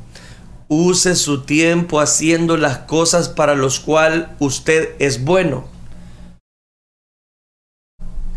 Use 0.69 1.15
su 1.15 1.43
tiempo 1.43 1.99
haciendo 1.99 2.57
las 2.57 2.79
cosas 2.79 3.29
para 3.29 3.53
los 3.53 3.79
cuales 3.79 4.25
usted 4.39 4.95
es 4.97 5.23
bueno. 5.23 5.67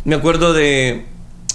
Me 0.05 0.17
acuerdo 0.17 0.53
de 0.53 1.07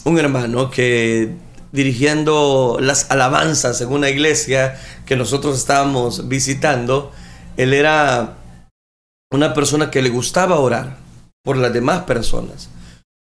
un 0.06 0.18
hermano 0.18 0.72
que 0.72 1.36
dirigiendo 1.72 2.80
las 2.82 3.12
alabanzas 3.12 3.80
en 3.80 3.90
una 3.90 4.10
iglesia 4.10 4.82
que 5.06 5.16
nosotros 5.16 5.56
estábamos 5.56 6.28
visitando, 6.28 7.12
él 7.58 7.76
era 7.76 8.38
una 9.36 9.54
persona 9.54 9.92
que 9.92 10.02
le 10.02 10.10
gustaba 10.10 10.60
orar 10.60 10.98
por 11.44 11.58
las 11.58 11.74
demás 11.74 12.04
personas. 12.04 12.70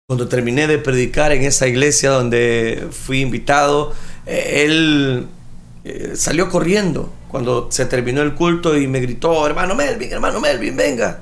Cuando 0.09 0.29
terminé 0.29 0.67
de 0.67 0.79
predicar 0.79 1.33
en 1.33 1.43
esa 1.43 1.67
iglesia 1.67 2.11
donde 2.11 2.89
fui 2.91 3.21
invitado, 3.21 3.93
él 4.27 5.27
eh, 5.85 6.13
salió 6.15 6.49
corriendo 6.49 7.13
cuando 7.29 7.69
se 7.71 7.87
terminó 7.87 8.23
el 8.23 8.35
culto 8.35 8.77
y 8.77 8.87
me 8.87 9.01
gritó, 9.01 9.47
hermano 9.47 9.75
Melvin, 9.75 10.13
hermano 10.13 10.41
Melvin, 10.41 10.77
venga. 10.77 11.21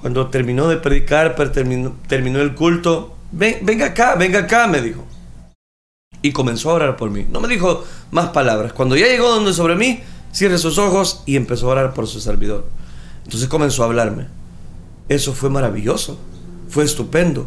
Cuando 0.00 0.28
terminó 0.28 0.68
de 0.68 0.78
predicar, 0.78 1.34
terminó, 1.52 1.96
terminó 2.08 2.40
el 2.40 2.54
culto, 2.54 3.16
Ven, 3.32 3.58
venga 3.62 3.86
acá, 3.86 4.16
venga 4.16 4.40
acá, 4.40 4.66
me 4.66 4.80
dijo. 4.80 5.04
Y 6.22 6.32
comenzó 6.32 6.70
a 6.70 6.74
orar 6.74 6.96
por 6.96 7.10
mí. 7.10 7.26
No 7.30 7.40
me 7.40 7.48
dijo 7.48 7.84
más 8.10 8.30
palabras. 8.30 8.72
Cuando 8.72 8.96
ya 8.96 9.06
llegó 9.06 9.28
donde 9.28 9.52
sobre 9.52 9.76
mí, 9.76 10.00
cierre 10.32 10.58
sus 10.58 10.78
ojos 10.78 11.22
y 11.26 11.36
empezó 11.36 11.68
a 11.68 11.72
orar 11.72 11.94
por 11.94 12.06
su 12.06 12.20
servidor. 12.20 12.66
Entonces 13.30 13.48
comenzó 13.48 13.84
a 13.84 13.86
hablarme. 13.86 14.26
Eso 15.08 15.32
fue 15.34 15.50
maravilloso, 15.50 16.18
fue 16.68 16.82
estupendo. 16.82 17.46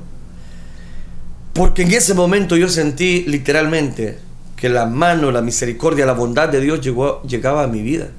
Porque 1.52 1.82
en 1.82 1.92
ese 1.92 2.14
momento 2.14 2.56
yo 2.56 2.70
sentí 2.70 3.26
literalmente 3.28 4.18
que 4.56 4.70
la 4.70 4.86
mano, 4.86 5.30
la 5.30 5.42
misericordia, 5.42 6.06
la 6.06 6.14
bondad 6.14 6.48
de 6.48 6.62
Dios 6.62 6.80
llegó, 6.80 7.22
llegaba 7.24 7.64
a 7.64 7.68
mi 7.68 7.82
vida 7.82 8.12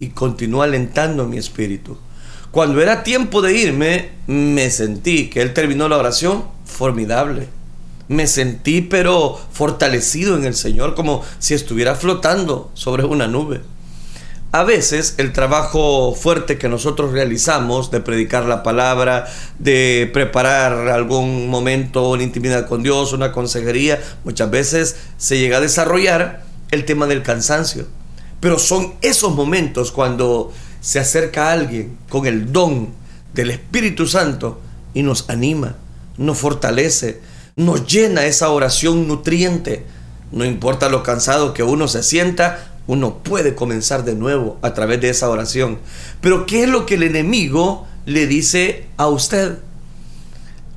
y 0.00 0.08
continuó 0.08 0.62
alentando 0.62 1.26
mi 1.26 1.36
espíritu. 1.36 1.98
Cuando 2.52 2.80
era 2.80 3.02
tiempo 3.02 3.42
de 3.42 3.54
irme, 3.54 4.08
me 4.26 4.70
sentí 4.70 5.28
que 5.28 5.42
Él 5.42 5.52
terminó 5.52 5.90
la 5.90 5.98
oración 5.98 6.44
formidable. 6.64 7.48
Me 8.08 8.26
sentí 8.26 8.80
pero 8.80 9.38
fortalecido 9.52 10.38
en 10.38 10.46
el 10.46 10.54
Señor, 10.54 10.94
como 10.94 11.22
si 11.38 11.52
estuviera 11.52 11.94
flotando 11.94 12.70
sobre 12.72 13.04
una 13.04 13.26
nube. 13.26 13.60
A 14.50 14.64
veces 14.64 15.14
el 15.18 15.34
trabajo 15.34 16.14
fuerte 16.14 16.56
que 16.56 16.70
nosotros 16.70 17.12
realizamos 17.12 17.90
de 17.90 18.00
predicar 18.00 18.46
la 18.46 18.62
palabra, 18.62 19.26
de 19.58 20.08
preparar 20.14 20.88
algún 20.88 21.50
momento, 21.50 22.08
una 22.08 22.22
intimidad 22.22 22.66
con 22.66 22.82
Dios, 22.82 23.12
una 23.12 23.30
consejería, 23.30 24.02
muchas 24.24 24.50
veces 24.50 24.96
se 25.18 25.38
llega 25.38 25.58
a 25.58 25.60
desarrollar 25.60 26.44
el 26.70 26.86
tema 26.86 27.06
del 27.06 27.22
cansancio. 27.22 27.86
Pero 28.40 28.58
son 28.58 28.94
esos 29.02 29.34
momentos 29.34 29.92
cuando 29.92 30.50
se 30.80 30.98
acerca 30.98 31.52
alguien 31.52 31.98
con 32.08 32.26
el 32.26 32.50
don 32.50 32.88
del 33.34 33.50
Espíritu 33.50 34.06
Santo 34.06 34.62
y 34.94 35.02
nos 35.02 35.28
anima, 35.28 35.76
nos 36.16 36.38
fortalece, 36.38 37.20
nos 37.54 37.86
llena 37.86 38.24
esa 38.24 38.48
oración 38.48 39.08
nutriente. 39.08 39.84
No 40.32 40.46
importa 40.46 40.88
lo 40.88 41.02
cansado 41.02 41.52
que 41.52 41.62
uno 41.62 41.86
se 41.86 42.02
sienta, 42.02 42.77
uno 42.88 43.18
puede 43.18 43.54
comenzar 43.54 44.04
de 44.04 44.14
nuevo 44.14 44.58
a 44.62 44.74
través 44.74 45.00
de 45.00 45.10
esa 45.10 45.30
oración. 45.30 45.78
Pero 46.20 46.46
¿qué 46.46 46.64
es 46.64 46.68
lo 46.68 46.86
que 46.86 46.94
el 46.94 47.04
enemigo 47.04 47.86
le 48.06 48.26
dice 48.26 48.86
a 48.96 49.06
usted? 49.06 49.58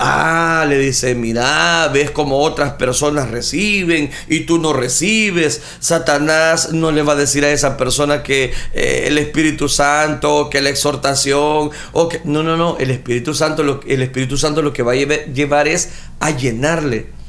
Ah, 0.03 0.65
le 0.67 0.79
dice, 0.79 1.15
mira, 1.15 1.87
ves 1.93 2.09
como 2.09 2.39
otras 2.39 2.73
personas 2.73 3.29
reciben 3.29 4.09
y 4.27 4.41
tú 4.41 4.57
no 4.57 4.73
recibes. 4.73 5.61
Satanás 5.79 6.73
no 6.73 6.91
le 6.91 7.03
va 7.03 7.13
a 7.13 7.15
decir 7.15 7.45
a 7.45 7.51
esa 7.51 7.77
persona 7.77 8.23
que 8.23 8.51
eh, 8.73 9.03
el 9.05 9.17
Espíritu 9.17 9.69
Santo, 9.69 10.49
que 10.49 10.59
la 10.59 10.69
exhortación, 10.69 11.69
o. 11.93 12.09
No, 12.23 12.43
no, 12.43 12.57
no, 12.57 12.77
el 12.79 12.89
Espíritu 12.91 13.35
Santo, 13.35 13.81
el 13.87 14.01
Espíritu 14.01 14.37
Santo 14.37 14.61
lo 14.61 14.73
que 14.73 14.83
va 14.83 14.93
a 14.93 14.95
llevar 14.95 15.67
es 15.67 15.89
a 16.19 16.31
llenarle. 16.31 17.20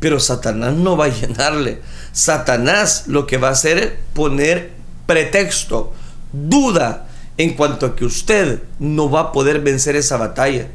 Pero 0.00 0.20
Satanás 0.20 0.74
no 0.74 0.96
va 0.96 1.06
a 1.06 1.08
llenarle. 1.08 1.82
Satanás 2.12 3.04
lo 3.06 3.26
que 3.26 3.38
va 3.38 3.48
a 3.48 3.52
hacer 3.52 3.78
es 3.78 3.90
poner 4.14 4.72
pretexto, 5.06 5.92
duda 6.32 7.08
en 7.36 7.54
cuanto 7.54 7.86
a 7.86 7.96
que 7.96 8.04
usted 8.04 8.62
no 8.78 9.10
va 9.10 9.20
a 9.20 9.32
poder 9.32 9.60
vencer 9.60 9.96
esa 9.96 10.16
batalla. 10.16 10.68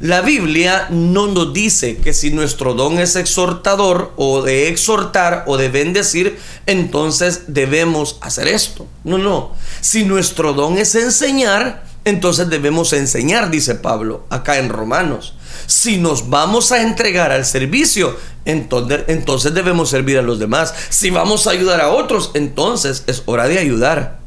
La 0.00 0.22
Biblia 0.22 0.86
no 0.88 1.26
nos 1.26 1.52
dice 1.52 1.98
que 1.98 2.14
si 2.14 2.30
nuestro 2.30 2.72
don 2.72 2.98
es 2.98 3.16
exhortador 3.16 4.14
o 4.16 4.40
de 4.40 4.68
exhortar 4.68 5.44
o 5.46 5.58
de 5.58 5.68
bendecir, 5.68 6.38
entonces 6.64 7.42
debemos 7.48 8.16
hacer 8.22 8.48
esto. 8.48 8.86
No, 9.04 9.18
no. 9.18 9.52
Si 9.82 10.04
nuestro 10.04 10.54
don 10.54 10.78
es 10.78 10.94
enseñar, 10.94 11.84
entonces 12.06 12.48
debemos 12.48 12.94
enseñar, 12.94 13.50
dice 13.50 13.74
Pablo, 13.74 14.24
acá 14.30 14.58
en 14.58 14.70
Romanos. 14.70 15.34
Si 15.66 15.98
nos 15.98 16.30
vamos 16.30 16.72
a 16.72 16.82
entregar 16.82 17.32
al 17.32 17.44
servicio, 17.44 18.16
entonces, 18.44 19.04
entonces 19.08 19.54
debemos 19.54 19.90
servir 19.90 20.18
a 20.18 20.22
los 20.22 20.38
demás. 20.38 20.74
Si 20.88 21.10
vamos 21.10 21.46
a 21.46 21.50
ayudar 21.50 21.80
a 21.80 21.90
otros, 21.90 22.30
entonces 22.34 23.04
es 23.06 23.22
hora 23.26 23.48
de 23.48 23.58
ayudar. 23.58 24.20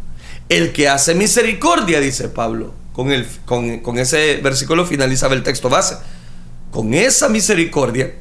El 0.49 0.73
que 0.73 0.89
hace 0.89 1.15
misericordia, 1.15 1.99
dice 1.99 2.29
Pablo, 2.29 2.73
con, 2.93 3.11
el, 3.11 3.27
con, 3.45 3.79
con 3.79 3.97
ese 3.97 4.37
versículo 4.37 4.85
finalizaba 4.85 5.33
el 5.33 5.43
texto 5.43 5.69
base. 5.69 5.97
Con 6.71 6.93
esa 6.93 7.29
misericordia 7.29 8.13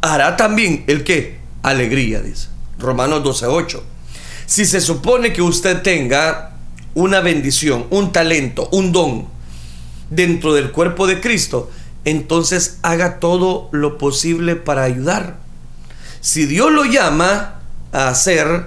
hará 0.00 0.36
también 0.36 0.84
el 0.86 1.04
que 1.04 1.38
alegría, 1.62 2.20
dice. 2.20 2.48
Romanos 2.78 3.22
12:8. 3.22 3.80
Si 4.46 4.66
se 4.66 4.80
supone 4.80 5.32
que 5.32 5.42
usted 5.42 5.82
tenga 5.82 6.56
una 6.94 7.20
bendición, 7.20 7.86
un 7.90 8.12
talento, 8.12 8.68
un 8.72 8.92
don 8.92 9.26
dentro 10.10 10.54
del 10.54 10.70
cuerpo 10.70 11.06
de 11.06 11.20
Cristo, 11.20 11.70
entonces 12.04 12.78
haga 12.82 13.18
todo 13.18 13.68
lo 13.72 13.98
posible 13.98 14.56
para 14.56 14.82
ayudar. 14.82 15.36
Si 16.20 16.46
Dios 16.46 16.70
lo 16.72 16.84
llama 16.84 17.60
a 17.92 18.14
ser 18.14 18.66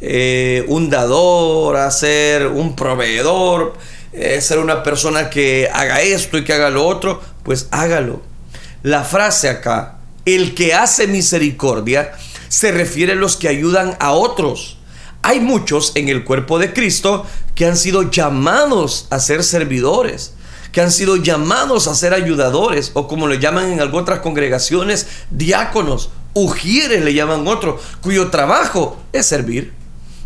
eh, 0.00 0.64
un 0.68 0.90
dador, 0.90 1.76
a 1.76 1.90
ser 1.90 2.46
un 2.46 2.76
proveedor, 2.76 3.74
eh, 4.12 4.40
ser 4.40 4.58
una 4.58 4.82
persona 4.82 5.30
que 5.30 5.68
haga 5.72 6.00
esto 6.00 6.38
y 6.38 6.44
que 6.44 6.52
haga 6.52 6.70
lo 6.70 6.86
otro, 6.86 7.20
pues 7.42 7.68
hágalo. 7.70 8.22
La 8.82 9.02
frase 9.02 9.48
acá, 9.48 9.98
el 10.24 10.54
que 10.54 10.74
hace 10.74 11.06
misericordia, 11.06 12.12
se 12.48 12.70
refiere 12.70 13.12
a 13.12 13.16
los 13.16 13.36
que 13.36 13.48
ayudan 13.48 13.96
a 13.98 14.12
otros. 14.12 14.78
Hay 15.22 15.40
muchos 15.40 15.92
en 15.94 16.08
el 16.08 16.24
cuerpo 16.24 16.58
de 16.58 16.72
Cristo 16.72 17.26
que 17.54 17.66
han 17.66 17.76
sido 17.76 18.10
llamados 18.10 19.06
a 19.10 19.18
ser 19.18 19.42
servidores 19.42 20.34
que 20.74 20.82
han 20.82 20.92
sido 20.92 21.16
llamados 21.16 21.86
a 21.88 21.94
ser 21.94 22.12
ayudadores 22.12 22.90
o 22.92 23.08
como 23.08 23.26
le 23.26 23.38
llaman 23.38 23.72
en 23.72 23.80
algunas 23.80 24.02
otras 24.02 24.20
congregaciones, 24.20 25.06
diáconos, 25.30 26.10
ujieres 26.34 27.02
le 27.02 27.14
llaman 27.14 27.46
otros, 27.48 27.80
cuyo 28.02 28.28
trabajo 28.28 28.98
es 29.12 29.24
servir. 29.24 29.72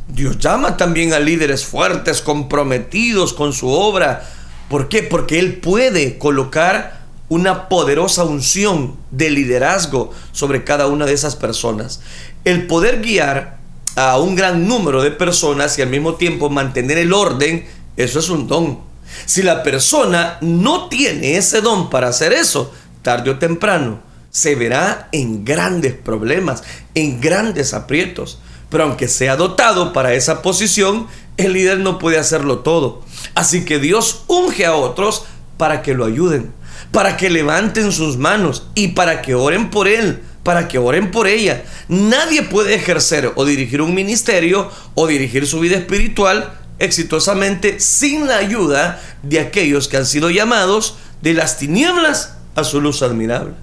Dios 0.09 0.39
llama 0.39 0.77
también 0.77 1.13
a 1.13 1.21
líderes 1.21 1.65
fuertes, 1.65 2.23
comprometidos 2.23 3.35
con 3.35 3.53
su 3.53 3.69
obra, 3.69 4.27
¿Por 4.69 4.89
qué? 4.89 5.03
Porque 5.03 5.39
Él 5.39 5.57
puede 5.57 6.19
colocar 6.19 6.99
una 7.31 7.69
poderosa 7.69 8.25
unción 8.25 8.97
de 9.11 9.31
liderazgo 9.31 10.13
sobre 10.33 10.65
cada 10.65 10.87
una 10.87 11.07
de 11.07 11.15
esas 11.15 11.37
personas. 11.37 12.01
El 12.45 12.67
poder 12.67 13.01
guiar 13.01 13.59
a 13.97 14.19
un 14.19 14.37
gran 14.37 14.69
número 14.69 15.03
de 15.03 15.11
personas 15.11 15.79
y 15.79 15.83
al 15.83 15.89
mismo 15.89 16.15
tiempo 16.15 16.51
mantener 16.51 16.99
el 16.99 17.13
orden, 17.13 17.67
eso 17.97 18.19
es 18.19 18.29
un 18.29 18.47
don. 18.47 18.88
Si 19.27 19.43
la 19.43 19.63
persona 19.63 20.39
no 20.41 20.89
tiene 20.89 21.37
ese 21.37 21.61
don 21.61 21.91
para 21.91 22.09
hacer 22.09 22.33
eso, 22.33 22.73
tarde 23.03 23.31
o 23.31 23.39
temprano, 23.39 24.01
se 24.31 24.55
verá 24.55 25.09
en 25.13 25.45
grandes 25.45 25.95
problemas, 25.95 26.63
en 26.95 27.21
grandes 27.21 27.75
aprietos. 27.75 28.41
Pero 28.71 28.85
aunque 28.85 29.09
sea 29.09 29.37
dotado 29.37 29.93
para 29.93 30.15
esa 30.15 30.43
posición, 30.43 31.07
el 31.37 31.55
líder 31.55 31.79
no 31.79 31.99
puede 31.99 32.19
hacerlo 32.19 32.59
todo. 32.59 33.03
Así 33.35 33.65
que 33.65 33.79
Dios 33.79 34.25
unge 34.27 34.67
a 34.67 34.75
otros 34.75 35.25
para 35.57 35.83
que 35.83 35.95
lo 35.95 36.05
ayuden, 36.05 36.53
para 36.93 37.17
que 37.17 37.31
levanten 37.31 37.93
sus 37.93 38.19
manos 38.19 38.69
y 38.75 38.89
para 38.89 39.23
que 39.23 39.35
oren 39.35 39.71
por 39.71 39.89
él, 39.89 40.21
para 40.43 40.69
que 40.69 40.79
oren 40.79 41.11
por 41.11 41.27
ella. 41.27 41.65
Nadie 41.89 42.43
puede 42.43 42.75
ejercer 42.75 43.33
o 43.37 43.45
dirigir 43.45 43.81
un 43.81 43.95
ministerio 43.95 44.71
o 44.95 45.07
dirigir 45.07 45.47
su 45.47 45.61
vida 45.61 45.77
espiritual 45.77 46.58
exitosamente 46.79 47.81
sin 47.81 48.27
la 48.27 48.37
ayuda 48.37 49.03
de 49.23 49.41
aquellos 49.41 49.89
que 49.89 49.97
han 49.97 50.07
sido 50.07 50.31
llamados 50.31 50.97
de 51.23 51.35
las 51.35 51.59
tinieblas 51.59 52.35
a 52.55 52.65
su 52.65 52.81
luz 52.81 53.03
admirable. 53.03 53.55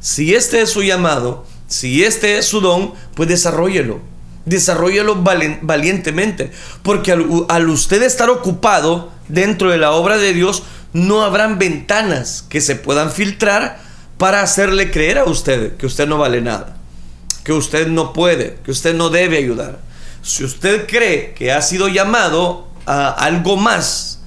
Si 0.00 0.34
este 0.34 0.62
es 0.62 0.70
su 0.70 0.82
llamado, 0.82 1.46
si 1.66 2.04
este 2.04 2.38
es 2.38 2.46
su 2.46 2.60
don, 2.60 2.94
pues 3.14 3.28
desarrollelo. 3.28 4.00
Desarrollelo 4.46 5.22
valientemente. 5.22 6.50
Porque 6.82 7.12
al, 7.12 7.68
usted 7.68 8.02
estar 8.02 8.30
ocupado 8.30 9.12
dentro 9.28 9.70
de 9.70 9.78
la 9.78 9.92
obra 9.92 10.16
de 10.18 10.32
Dios, 10.32 10.62
no 10.92 11.22
habrán 11.22 11.58
ventanas 11.58 12.44
que 12.48 12.60
se 12.60 12.76
puedan 12.76 13.12
filtrar 13.12 13.80
para 14.18 14.42
hacerle 14.42 14.90
creer 14.90 15.18
a 15.18 15.24
usted 15.24 15.76
que 15.76 15.86
usted 15.86 16.06
no 16.08 16.18
vale 16.18 16.42
nada, 16.42 16.76
que 17.44 17.52
usted 17.52 17.86
no 17.86 18.12
puede, 18.12 18.58
que 18.64 18.70
usted 18.70 18.94
no 18.94 19.08
debe 19.08 19.38
ayudar. 19.38 19.78
Si 20.22 20.44
usted 20.44 20.86
cree 20.86 21.32
que 21.34 21.52
ha 21.52 21.62
sido 21.62 21.88
llamado 21.88 22.68
a 22.86 23.08
algo 23.08 23.56
más 23.56 24.20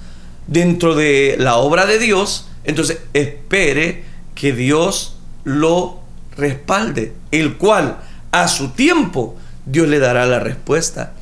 dentro 0.46 0.94
de 0.94 1.36
la 1.38 1.56
obra 1.56 1.86
de 1.86 1.98
Dios, 1.98 2.48
entonces 2.64 2.98
espere 3.12 4.04
que 4.34 4.52
Dios 4.52 5.16
lo 5.44 6.00
respalde, 6.36 7.12
el 7.30 7.56
cual 7.56 7.98
a 8.32 8.48
su 8.48 8.70
tiempo 8.70 9.36
Dios 9.66 9.88
le 9.88 9.98
dará 9.98 10.26
la 10.26 10.40
respuesta. 10.40 11.12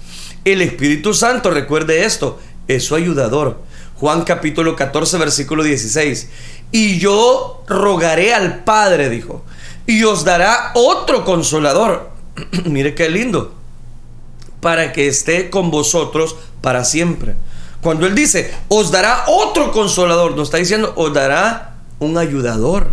El 0.45 0.63
Espíritu 0.63 1.15
Santo, 1.15 1.51
recuerde 1.51 2.05
esto, 2.05 2.41
es 2.67 2.85
su 2.85 2.95
ayudador. 2.95 3.61
Juan 3.97 4.23
capítulo 4.23 4.75
14, 4.75 5.19
versículo 5.19 5.63
16. 5.63 6.29
Y 6.73 6.99
yo 6.99 7.63
rogaré 7.69 8.35
al 8.35 8.65
Padre, 8.65 9.09
dijo, 9.11 9.45
y 9.87 10.03
os 10.05 10.25
dará 10.25 10.73
otro 10.75 11.25
consolador. 11.25 12.11
Mire 12.65 12.95
qué 12.95 13.11
lindo. 13.11 13.55
Para 14.63 14.95
que 14.95 15.09
esté 15.09 15.51
con 15.51 15.71
vosotros 15.71 16.37
para 16.63 16.85
siempre. 16.85 17.35
Cuando 17.83 18.07
Él 18.07 18.15
dice, 18.15 18.51
os 18.69 18.91
dará 18.91 19.25
otro 19.27 19.73
consolador, 19.73 20.35
nos 20.35 20.49
está 20.49 20.57
diciendo, 20.57 20.95
os 20.97 21.13
dará 21.13 21.75
un 21.99 22.17
ayudador, 22.17 22.93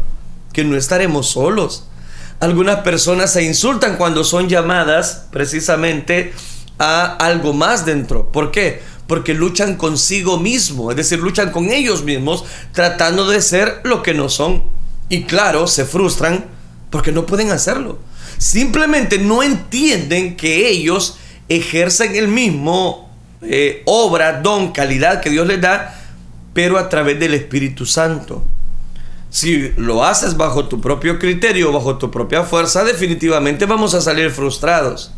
que 0.52 0.64
no 0.64 0.76
estaremos 0.76 1.30
solos. 1.30 1.86
Algunas 2.40 2.82
personas 2.82 3.34
se 3.34 3.44
insultan 3.44 3.98
cuando 3.98 4.24
son 4.24 4.50
llamadas 4.50 5.28
precisamente 5.32 6.34
a 6.80 7.06
algo 7.06 7.54
más 7.54 7.86
dentro. 7.86 8.32
¿Por 8.32 8.52
qué? 8.52 8.82
Porque 9.08 9.34
luchan 9.34 9.76
consigo 9.76 10.40
mismo, 10.40 10.92
es 10.92 10.98
decir, 10.98 11.20
luchan 11.20 11.52
con 11.52 11.70
ellos 11.70 12.04
mismos 12.04 12.46
tratando 12.74 13.30
de 13.30 13.42
ser 13.42 13.82
lo 13.84 14.02
que 14.02 14.14
no 14.14 14.30
son. 14.30 14.64
Y 15.10 15.24
claro, 15.24 15.68
se 15.68 15.86
frustran 15.86 16.46
porque 16.90 17.12
no 17.12 17.26
pueden 17.26 17.52
hacerlo. 17.52 18.00
Simplemente 18.38 19.20
no 19.20 19.44
entienden 19.44 20.38
que 20.38 20.70
ellos 20.70 21.18
ejercen 21.50 22.16
el 22.16 22.28
mismo 22.28 23.10
eh, 23.42 23.82
obra, 23.86 24.42
don, 24.42 24.72
calidad 24.72 25.22
que 25.22 25.30
Dios 25.30 25.48
les 25.48 25.60
da, 25.60 25.96
pero 26.54 26.78
a 26.78 26.90
través 26.90 27.20
del 27.20 27.34
Espíritu 27.34 27.86
Santo. 27.86 28.44
Si 29.30 29.72
lo 29.78 30.04
haces 30.04 30.38
bajo 30.38 30.68
tu 30.68 30.82
propio 30.82 31.20
criterio, 31.20 31.72
bajo 31.72 31.98
tu 31.98 32.10
propia 32.10 32.44
fuerza, 32.44 32.84
definitivamente 32.84 33.66
vamos 33.66 33.94
a 33.94 34.02
salir 34.02 34.32
frustrados. 34.32 35.12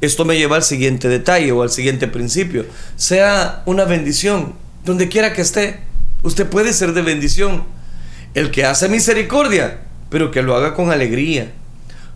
Esto 0.00 0.24
me 0.24 0.36
lleva 0.36 0.56
al 0.56 0.62
siguiente 0.62 1.08
detalle 1.08 1.50
o 1.52 1.62
al 1.62 1.70
siguiente 1.70 2.08
principio. 2.08 2.66
Sea 2.96 3.62
una 3.64 3.84
bendición, 3.84 4.54
donde 4.84 5.08
quiera 5.08 5.32
que 5.32 5.40
esté. 5.40 5.80
Usted 6.22 6.46
puede 6.46 6.72
ser 6.72 6.92
de 6.92 7.02
bendición. 7.02 7.64
El 8.34 8.50
que 8.50 8.64
hace 8.64 8.88
misericordia, 8.88 9.80
pero 10.10 10.30
que 10.30 10.42
lo 10.42 10.54
haga 10.56 10.74
con 10.74 10.90
alegría. 10.90 11.52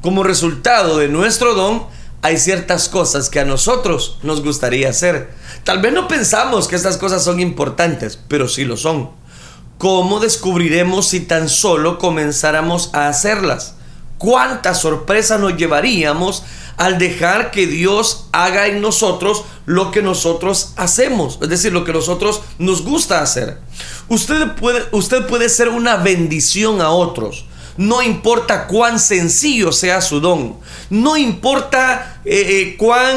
Como 0.02 0.22
resultado 0.22 0.98
de 0.98 1.08
nuestro 1.08 1.54
don, 1.54 1.84
hay 2.22 2.36
ciertas 2.38 2.88
cosas 2.88 3.28
que 3.28 3.40
a 3.40 3.44
nosotros 3.44 4.18
nos 4.22 4.42
gustaría 4.42 4.90
hacer. 4.90 5.30
Tal 5.64 5.80
vez 5.80 5.92
no 5.92 6.08
pensamos 6.08 6.68
que 6.68 6.76
estas 6.76 6.96
cosas 6.96 7.22
son 7.22 7.40
importantes, 7.40 8.18
pero 8.28 8.48
sí 8.48 8.64
lo 8.64 8.76
son. 8.76 9.10
¿Cómo 9.78 10.18
descubriremos 10.18 11.08
si 11.08 11.20
tan 11.20 11.48
solo 11.48 11.98
comenzáramos 11.98 12.90
a 12.94 13.08
hacerlas? 13.08 13.76
¿Cuánta 14.18 14.74
sorpresa 14.74 15.38
nos 15.38 15.56
llevaríamos 15.56 16.42
al 16.76 16.98
dejar 16.98 17.52
que 17.52 17.68
Dios 17.68 18.26
haga 18.32 18.66
en 18.66 18.80
nosotros 18.80 19.44
lo 19.64 19.92
que 19.92 20.02
nosotros 20.02 20.72
hacemos? 20.76 21.38
Es 21.40 21.48
decir, 21.48 21.72
lo 21.72 21.84
que 21.84 21.92
nosotros 21.92 22.40
nos 22.58 22.82
gusta 22.82 23.22
hacer. 23.22 23.60
Usted 24.08 24.54
puede, 24.56 24.84
usted 24.90 25.24
puede 25.28 25.48
ser 25.48 25.68
una 25.68 25.96
bendición 25.96 26.80
a 26.80 26.90
otros. 26.90 27.44
No 27.78 28.02
importa 28.02 28.66
cuán 28.66 29.00
sencillo 29.00 29.72
sea 29.72 30.02
su 30.02 30.20
don. 30.20 30.58
No 30.90 31.16
importa 31.16 32.20
eh, 32.26 32.44
eh, 32.48 32.76
cuán, 32.76 33.16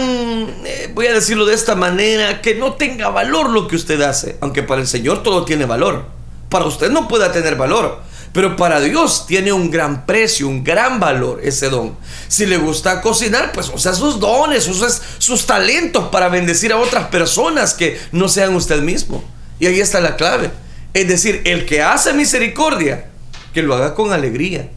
eh, 0.65 0.89
voy 0.93 1.07
a 1.07 1.13
decirlo 1.13 1.45
de 1.45 1.55
esta 1.55 1.75
manera, 1.75 2.41
que 2.41 2.55
no 2.55 2.73
tenga 2.75 3.09
valor 3.09 3.49
lo 3.49 3.67
que 3.67 3.75
usted 3.75 3.99
hace. 4.01 4.37
Aunque 4.39 4.63
para 4.63 4.79
el 4.79 4.87
Señor 4.87 5.23
todo 5.23 5.43
tiene 5.43 5.65
valor 5.65 6.21
para 6.51 6.65
usted 6.65 6.91
no 6.91 7.07
pueda 7.07 7.31
tener 7.31 7.55
valor. 7.55 8.03
Pero 8.33 8.55
para 8.55 8.79
Dios 8.79 9.25
tiene 9.25 9.51
un 9.51 9.71
gran 9.71 10.05
precio, 10.05 10.47
un 10.47 10.63
gran 10.63 10.99
valor 10.99 11.41
ese 11.43 11.69
don. 11.69 11.97
Si 12.27 12.45
le 12.45 12.57
gusta 12.57 13.01
cocinar, 13.01 13.51
pues 13.51 13.71
usa 13.73 13.93
sus 13.93 14.19
dones, 14.19 14.67
usa 14.67 14.87
sus 15.17 15.45
talentos 15.45 16.09
para 16.09 16.29
bendecir 16.29 16.71
a 16.71 16.77
otras 16.77 17.07
personas 17.07 17.73
que 17.73 17.99
no 18.11 18.29
sean 18.29 18.55
usted 18.55 18.81
mismo. 18.81 19.23
Y 19.59 19.65
ahí 19.65 19.81
está 19.81 19.99
la 19.99 20.15
clave. 20.15 20.51
Es 20.93 21.07
decir, 21.07 21.41
el 21.45 21.65
que 21.65 21.81
hace 21.81 22.13
misericordia, 22.13 23.10
que 23.53 23.61
lo 23.61 23.75
haga 23.75 23.95
con 23.95 24.13
alegría. 24.13 24.69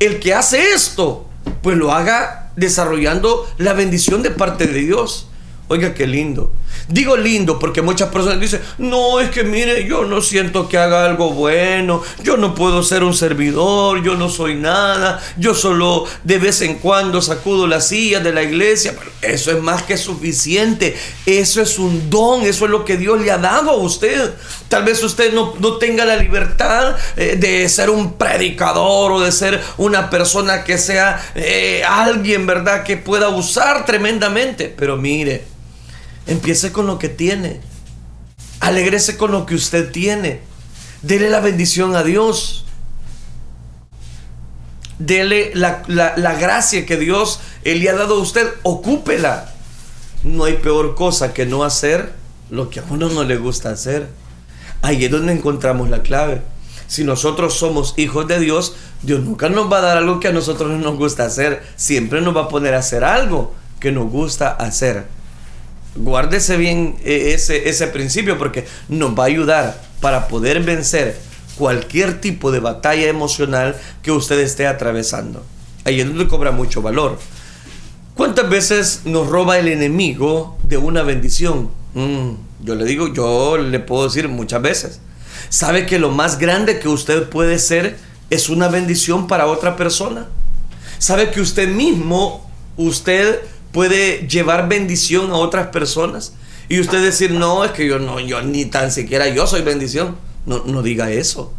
El 0.00 0.20
que 0.20 0.34
hace 0.34 0.72
esto, 0.72 1.26
pues 1.62 1.76
lo 1.76 1.92
haga 1.92 2.50
desarrollando 2.56 3.48
la 3.58 3.72
bendición 3.72 4.22
de 4.22 4.30
parte 4.30 4.66
de 4.66 4.80
Dios. 4.80 5.27
Oiga, 5.70 5.92
qué 5.92 6.06
lindo. 6.06 6.50
Digo 6.88 7.14
lindo 7.14 7.58
porque 7.58 7.82
muchas 7.82 8.08
personas 8.08 8.40
dicen, 8.40 8.62
no, 8.78 9.20
es 9.20 9.28
que 9.28 9.44
mire, 9.44 9.86
yo 9.86 10.06
no 10.06 10.22
siento 10.22 10.66
que 10.66 10.78
haga 10.78 11.04
algo 11.04 11.32
bueno, 11.32 12.02
yo 12.22 12.38
no 12.38 12.54
puedo 12.54 12.82
ser 12.82 13.04
un 13.04 13.12
servidor, 13.12 14.02
yo 14.02 14.14
no 14.14 14.30
soy 14.30 14.54
nada, 14.54 15.20
yo 15.36 15.54
solo 15.54 16.06
de 16.24 16.38
vez 16.38 16.62
en 16.62 16.76
cuando 16.76 17.20
sacudo 17.20 17.66
las 17.66 17.88
sillas 17.88 18.24
de 18.24 18.32
la 18.32 18.42
iglesia. 18.42 18.94
eso 19.20 19.50
es 19.50 19.62
más 19.62 19.82
que 19.82 19.98
suficiente, 19.98 20.96
eso 21.26 21.60
es 21.60 21.78
un 21.78 22.08
don, 22.08 22.42
eso 22.46 22.64
es 22.64 22.70
lo 22.70 22.86
que 22.86 22.96
Dios 22.96 23.20
le 23.20 23.30
ha 23.30 23.36
dado 23.36 23.72
a 23.72 23.76
usted. 23.76 24.32
Tal 24.68 24.84
vez 24.84 25.02
usted 25.02 25.34
no, 25.34 25.52
tenga 25.76 26.06
la 26.06 26.16
libertad 26.16 26.96
eh, 27.18 27.36
de 27.38 27.68
ser 27.68 27.90
un 27.90 28.14
predicador 28.14 29.12
o 29.12 29.20
de 29.20 29.32
ser 29.32 29.62
una 29.76 30.08
persona 30.08 30.64
que 30.64 30.78
sea 30.78 31.20
eh, 31.34 31.82
alguien, 31.86 32.46
¿verdad?, 32.46 32.84
que 32.84 32.96
pueda 32.96 33.28
usar 33.28 33.84
tremendamente, 33.84 34.72
pero 34.74 34.96
mire, 34.96 35.57
Empiece 36.28 36.72
con 36.72 36.86
lo 36.86 36.98
que 36.98 37.08
tiene. 37.08 37.60
Alegrese 38.60 39.16
con 39.16 39.32
lo 39.32 39.46
que 39.46 39.54
usted 39.54 39.90
tiene. 39.90 40.40
Dele 41.02 41.30
la 41.30 41.40
bendición 41.40 41.96
a 41.96 42.02
Dios. 42.02 42.66
Dele 44.98 45.52
la, 45.54 45.82
gracia 46.38 46.84
que 46.84 46.96
Dios 46.96 47.40
le 47.64 47.88
ha 47.88 47.94
dado 47.94 48.16
a 48.16 48.18
usted. 48.18 48.46
Ocúpela. 48.62 49.54
No 50.22 50.44
hay 50.44 50.54
peor 50.54 50.94
cosa 50.94 51.32
que 51.32 51.46
no 51.46 51.64
hacer 51.64 52.12
lo 52.50 52.68
que 52.68 52.80
a 52.80 52.84
uno 52.90 53.08
no 53.08 53.24
le 53.24 53.36
gusta 53.36 53.70
hacer. 53.70 54.08
Ahí 54.82 55.04
es 55.04 55.10
donde 55.10 55.32
encontramos 55.32 55.88
la 55.88 56.02
clave. 56.02 56.42
Si 56.88 57.04
nosotros 57.04 57.54
somos 57.54 57.94
hijos 57.96 58.26
de 58.28 58.38
Dios, 58.40 58.74
Dios 59.02 59.20
nunca 59.20 59.48
nos 59.48 59.70
va 59.72 59.78
a 59.78 59.82
dar 59.82 59.96
algo 59.96 60.20
que 60.20 60.28
a 60.28 60.32
nosotros 60.32 60.70
no 60.70 60.78
nos 60.78 60.96
gusta 60.96 61.24
hacer. 61.24 61.62
Siempre 61.76 62.20
nos 62.20 62.36
va 62.36 62.42
a 62.42 62.48
poner 62.48 62.74
a 62.74 62.78
hacer 62.78 63.04
algo 63.04 63.54
que 63.80 63.92
nos 63.92 64.10
gusta 64.10 64.50
hacer. 64.50 65.17
Guárdese 65.98 66.56
bien 66.56 66.96
eh, 67.04 67.32
ese, 67.34 67.68
ese 67.68 67.88
principio 67.88 68.38
porque 68.38 68.66
nos 68.88 69.18
va 69.18 69.24
a 69.24 69.26
ayudar 69.26 69.82
para 70.00 70.28
poder 70.28 70.62
vencer 70.62 71.16
cualquier 71.56 72.20
tipo 72.20 72.52
de 72.52 72.60
batalla 72.60 73.08
emocional 73.08 73.76
que 74.02 74.12
usted 74.12 74.38
esté 74.38 74.66
atravesando. 74.66 75.44
Ahí 75.84 76.00
es 76.00 76.06
donde 76.06 76.28
cobra 76.28 76.52
mucho 76.52 76.82
valor. 76.82 77.18
¿Cuántas 78.14 78.48
veces 78.48 79.02
nos 79.04 79.28
roba 79.28 79.58
el 79.58 79.68
enemigo 79.68 80.56
de 80.62 80.76
una 80.76 81.02
bendición? 81.02 81.70
Mm, 81.94 82.30
yo 82.64 82.74
le 82.74 82.84
digo, 82.84 83.12
yo 83.12 83.58
le 83.58 83.78
puedo 83.80 84.04
decir 84.04 84.28
muchas 84.28 84.62
veces. 84.62 85.00
¿Sabe 85.48 85.86
que 85.86 85.98
lo 85.98 86.10
más 86.10 86.38
grande 86.38 86.78
que 86.78 86.88
usted 86.88 87.28
puede 87.28 87.58
ser 87.58 87.96
es 88.30 88.48
una 88.48 88.68
bendición 88.68 89.26
para 89.26 89.46
otra 89.46 89.76
persona? 89.76 90.26
¿Sabe 90.98 91.30
que 91.30 91.40
usted 91.40 91.68
mismo, 91.68 92.50
usted 92.76 93.40
puede 93.72 94.26
llevar 94.28 94.68
bendición 94.68 95.30
a 95.30 95.36
otras 95.36 95.68
personas? 95.68 96.32
Y 96.68 96.80
usted 96.80 97.02
decir, 97.02 97.30
no, 97.30 97.64
es 97.64 97.72
que 97.72 97.86
yo 97.86 97.98
no, 97.98 98.20
yo 98.20 98.42
ni 98.42 98.66
tan 98.66 98.92
siquiera 98.92 99.28
yo 99.28 99.46
soy 99.46 99.62
bendición. 99.62 100.16
No, 100.46 100.64
no 100.64 100.82
diga 100.82 101.10
eso. 101.10 101.52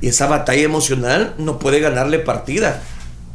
Y 0.00 0.08
esa 0.08 0.26
batalla 0.26 0.62
emocional 0.62 1.34
no 1.38 1.58
puede 1.58 1.80
ganarle 1.80 2.18
partida. 2.18 2.82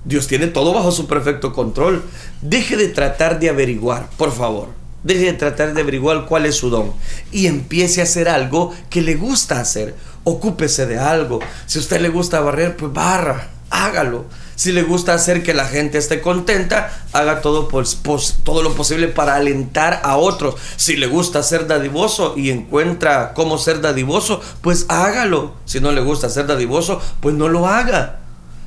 Dios 0.06 0.28
tiene 0.28 0.48
todo 0.48 0.74
bajo 0.74 0.92
su 0.92 1.08
perfecto 1.08 1.52
control. 1.54 2.04
Deje 2.42 2.78
de 2.78 2.88
tratar 2.88 3.40
de 3.40 3.50
averiguar, 3.50 4.10
por 4.18 4.34
favor. 4.34 4.70
Deje 5.04 5.26
de 5.26 5.34
tratar 5.34 5.74
de 5.74 5.82
averiguar 5.82 6.26
cuál 6.26 6.46
es 6.46 6.56
su 6.56 6.70
don 6.70 6.94
y 7.32 7.48
empiece 7.48 8.02
a 8.02 8.04
hacer 8.04 8.30
algo 8.30 8.74
que 8.90 9.02
le 9.02 9.16
gusta 9.16 9.60
hacer. 9.60 9.96
Ocúpese 10.24 10.86
de 10.86 10.98
algo. 10.98 11.40
Si 11.66 11.78
a 11.78 11.82
usted 11.82 12.02
le 12.02 12.10
gusta 12.10 12.40
barrer, 12.40 12.76
pues 12.76 12.92
barra, 12.92 13.50
hágalo. 13.70 14.26
Si 14.58 14.72
le 14.72 14.82
gusta 14.82 15.14
hacer 15.14 15.44
que 15.44 15.54
la 15.54 15.66
gente 15.66 16.00
esté 16.00 16.20
contenta, 16.20 16.92
haga 17.14 17.42
todo, 17.42 17.70
lo 17.70 18.76
posible 18.76 19.08
para 19.08 19.36
alentar 19.36 20.02
a 20.04 20.18
otros. 20.18 20.56
Si 20.78 20.98
le 20.98 21.06
gusta 21.06 21.44
ser 21.44 21.68
dadivoso 21.68 22.34
y 22.36 22.50
encuentra 22.50 23.34
cómo 23.36 23.60
ser 23.60 23.82
dadivoso, 23.82 24.42
pues 24.62 24.88
hágalo. 24.90 25.54
Si 25.66 25.80
no 25.80 25.92
le 25.92 26.02
gusta 26.02 26.28
ser 26.30 26.48
dadivoso, 26.48 27.00
pues 27.22 27.36
no 27.36 27.48
lo 27.48 27.68
haga. 27.68 28.18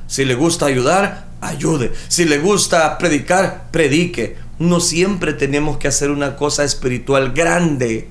Si 0.07 0.23
le 0.23 0.33
gusta 0.35 0.65
ayudar, 0.65 1.27
ayude. 1.41 1.91
Si 2.07 2.23
le 2.23 2.39
gusta 2.39 2.97
predicar, 2.97 3.67
predique 3.71 4.37
no 4.59 4.79
siempre 4.79 5.33
tenemos 5.33 5.77
que 5.77 5.87
hacer 5.87 6.09
una 6.11 6.35
cosa 6.35 6.63
espiritual 6.63 7.33
grande 7.33 8.07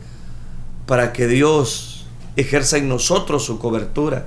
para 0.84 1.12
que 1.12 1.28
Dios 1.28 2.06
ejerza 2.36 2.76
en 2.76 2.88
nosotros 2.88 3.44
su 3.44 3.58
cobertura. 3.58 4.26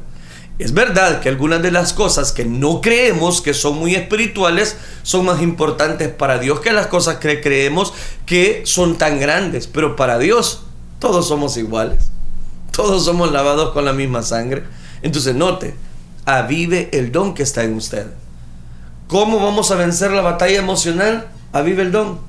Es 0.59 0.73
verdad 0.73 1.19
que 1.19 1.29
algunas 1.29 1.61
de 1.63 1.71
las 1.71 1.93
cosas 1.93 2.31
que 2.31 2.45
no 2.45 2.79
creemos 2.79 3.41
que 3.41 3.53
son 3.53 3.77
muy 3.77 3.95
espirituales 3.95 4.77
son 5.01 5.25
más 5.25 5.41
importantes 5.41 6.09
para 6.09 6.37
Dios 6.37 6.59
que 6.59 6.71
las 6.71 6.87
cosas 6.87 7.17
que 7.17 7.41
creemos 7.41 7.93
que 8.25 8.61
son 8.65 8.97
tan 8.97 9.19
grandes. 9.19 9.67
Pero 9.67 9.95
para 9.95 10.19
Dios 10.19 10.63
todos 10.99 11.27
somos 11.27 11.57
iguales. 11.57 12.11
Todos 12.71 13.05
somos 13.05 13.31
lavados 13.31 13.73
con 13.73 13.85
la 13.85 13.93
misma 13.93 14.21
sangre. 14.21 14.63
Entonces 15.01 15.35
note, 15.35 15.75
avive 16.25 16.89
el 16.93 17.11
don 17.11 17.33
que 17.33 17.43
está 17.43 17.63
en 17.63 17.73
usted. 17.73 18.07
¿Cómo 19.07 19.39
vamos 19.39 19.71
a 19.71 19.75
vencer 19.75 20.11
la 20.11 20.21
batalla 20.21 20.59
emocional? 20.59 21.27
avive 21.51 21.83
el 21.83 21.91
don. 21.91 22.19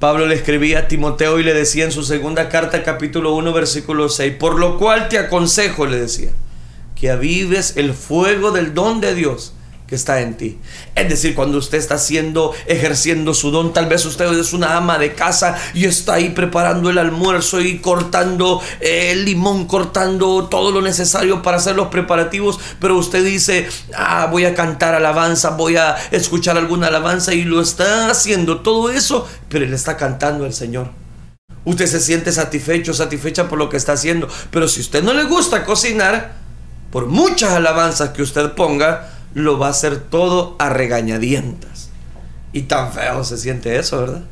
Pablo 0.00 0.26
le 0.26 0.34
escribía 0.34 0.80
a 0.80 0.88
Timoteo 0.88 1.38
y 1.38 1.42
le 1.42 1.54
decía 1.54 1.84
en 1.84 1.92
su 1.92 2.02
segunda 2.02 2.48
carta, 2.48 2.82
capítulo 2.82 3.34
1, 3.34 3.52
versículo 3.52 4.08
6, 4.08 4.34
por 4.40 4.58
lo 4.58 4.78
cual 4.78 5.08
te 5.08 5.18
aconsejo, 5.18 5.86
le 5.86 6.00
decía, 6.00 6.30
que 7.00 7.10
avives 7.10 7.74
el 7.76 7.94
fuego 7.94 8.50
del 8.50 8.74
don 8.74 9.00
de 9.00 9.14
Dios 9.14 9.54
que 9.90 9.96
está 9.96 10.20
en 10.20 10.36
ti. 10.36 10.56
Es 10.94 11.08
decir, 11.08 11.34
cuando 11.34 11.58
usted 11.58 11.76
está 11.76 11.96
haciendo, 11.96 12.54
ejerciendo 12.66 13.34
su 13.34 13.50
don, 13.50 13.72
tal 13.72 13.86
vez 13.86 14.06
usted 14.06 14.32
es 14.38 14.52
una 14.52 14.76
ama 14.76 14.98
de 14.98 15.14
casa 15.14 15.56
y 15.74 15.84
está 15.84 16.14
ahí 16.14 16.30
preparando 16.30 16.90
el 16.90 16.98
almuerzo 16.98 17.60
y 17.60 17.78
cortando 17.78 18.62
eh, 18.80 19.10
el 19.10 19.24
limón, 19.24 19.66
cortando 19.66 20.46
todo 20.48 20.70
lo 20.70 20.80
necesario 20.80 21.42
para 21.42 21.56
hacer 21.56 21.74
los 21.74 21.88
preparativos, 21.88 22.60
pero 22.80 22.96
usted 22.96 23.24
dice, 23.24 23.66
ah, 23.96 24.28
voy 24.30 24.44
a 24.44 24.54
cantar 24.54 24.94
alabanza, 24.94 25.50
voy 25.50 25.76
a 25.76 25.96
escuchar 26.12 26.56
alguna 26.56 26.86
alabanza 26.86 27.34
y 27.34 27.42
lo 27.42 27.60
está 27.60 28.10
haciendo 28.10 28.60
todo 28.60 28.90
eso, 28.90 29.26
pero 29.48 29.66
le 29.66 29.74
está 29.74 29.96
cantando 29.96 30.44
al 30.44 30.54
Señor. 30.54 30.92
Usted 31.64 31.86
se 31.86 31.98
siente 32.00 32.30
satisfecho, 32.30 32.94
satisfecha 32.94 33.48
por 33.48 33.58
lo 33.58 33.68
que 33.68 33.76
está 33.76 33.94
haciendo, 33.94 34.28
pero 34.52 34.68
si 34.68 34.80
usted 34.80 35.02
no 35.02 35.14
le 35.14 35.24
gusta 35.24 35.64
cocinar, 35.64 36.38
por 36.90 37.06
muchas 37.06 37.52
alabanzas 37.52 38.10
que 38.10 38.22
usted 38.22 38.52
ponga, 38.52 39.10
lo 39.34 39.58
va 39.58 39.68
a 39.68 39.70
hacer 39.70 39.98
todo 39.98 40.56
a 40.58 40.68
regañadientas. 40.68 41.90
Y 42.52 42.62
tan 42.62 42.92
feo 42.92 43.22
se 43.24 43.38
siente 43.38 43.78
eso, 43.78 44.00
¿verdad? 44.00 44.22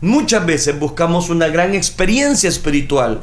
Muchas 0.00 0.46
veces 0.46 0.78
buscamos 0.78 1.28
una 1.30 1.48
gran 1.48 1.74
experiencia 1.74 2.48
espiritual. 2.48 3.20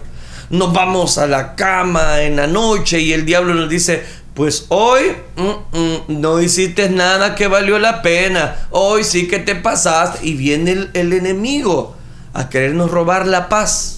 Nos 0.50 0.74
vamos 0.74 1.18
a 1.18 1.28
la 1.28 1.56
cama 1.56 2.22
en 2.22 2.36
la 2.36 2.48
noche 2.48 3.00
y 3.00 3.14
el 3.14 3.26
diablo 3.26 3.54
nos 3.54 3.70
dice, 3.70 4.04
pues 4.34 4.66
hoy 4.70 5.02
mm, 5.36 5.78
mm, 5.78 6.22
no 6.22 6.40
hiciste 6.42 6.90
nada 6.90 7.36
que 7.36 7.48
valió 7.48 7.80
la 7.80 8.02
pena. 8.02 8.68
Hoy 8.70 9.04
sí 9.04 9.28
que 9.28 9.40
te 9.40 9.56
pasaste. 9.56 10.20
Y 10.28 10.36
viene 10.36 10.72
el, 10.72 10.90
el 10.94 11.14
enemigo 11.14 11.96
a 12.34 12.50
querernos 12.50 12.92
robar 12.92 13.26
la 13.26 13.50
paz. 13.50 13.97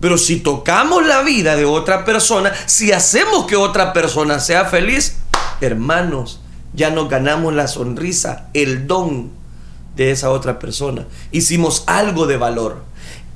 Pero 0.00 0.18
si 0.18 0.36
tocamos 0.36 1.06
la 1.06 1.22
vida 1.22 1.56
de 1.56 1.64
otra 1.64 2.04
persona, 2.04 2.52
si 2.66 2.92
hacemos 2.92 3.46
que 3.46 3.56
otra 3.56 3.92
persona 3.92 4.38
sea 4.38 4.66
feliz, 4.66 5.16
hermanos, 5.60 6.40
ya 6.74 6.90
nos 6.90 7.08
ganamos 7.08 7.54
la 7.54 7.68
sonrisa, 7.68 8.48
el 8.52 8.86
don 8.86 9.30
de 9.96 10.10
esa 10.10 10.30
otra 10.30 10.58
persona. 10.58 11.06
Hicimos 11.30 11.84
algo 11.86 12.26
de 12.26 12.36
valor. 12.36 12.82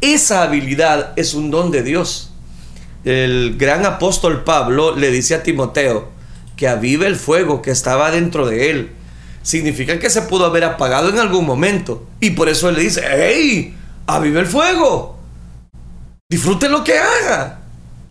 Esa 0.00 0.42
habilidad 0.42 1.12
es 1.16 1.34
un 1.34 1.50
don 1.50 1.70
de 1.70 1.82
Dios. 1.82 2.30
El 3.04 3.56
gran 3.56 3.86
apóstol 3.86 4.44
Pablo 4.44 4.96
le 4.96 5.10
dice 5.10 5.34
a 5.34 5.42
Timoteo 5.42 6.08
que 6.56 6.68
avive 6.68 7.06
el 7.06 7.16
fuego 7.16 7.62
que 7.62 7.70
estaba 7.70 8.10
dentro 8.10 8.46
de 8.46 8.70
él. 8.70 8.90
Significa 9.42 9.98
que 9.98 10.10
se 10.10 10.22
pudo 10.22 10.44
haber 10.44 10.64
apagado 10.64 11.08
en 11.08 11.18
algún 11.18 11.46
momento. 11.46 12.04
Y 12.20 12.30
por 12.30 12.48
eso 12.48 12.68
él 12.68 12.74
le 12.74 12.82
dice, 12.82 13.02
¡Hey! 13.08 13.76
¡Avive 14.06 14.40
el 14.40 14.46
fuego! 14.46 15.17
Disfrute 16.30 16.68
lo 16.68 16.84
que 16.84 16.98
haga. 16.98 17.60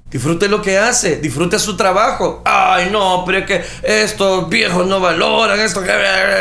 Disfrute 0.09 0.47
lo 0.47 0.61
que 0.61 0.79
hace, 0.79 1.17
disfrute 1.17 1.59
su 1.59 1.77
trabajo. 1.77 2.41
Ay, 2.45 2.89
no, 2.91 3.23
pero 3.25 3.45
que 3.45 3.63
estos 3.83 4.49
viejos 4.49 4.87
no 4.87 4.99
valoran 4.99 5.59
esto. 5.59 5.83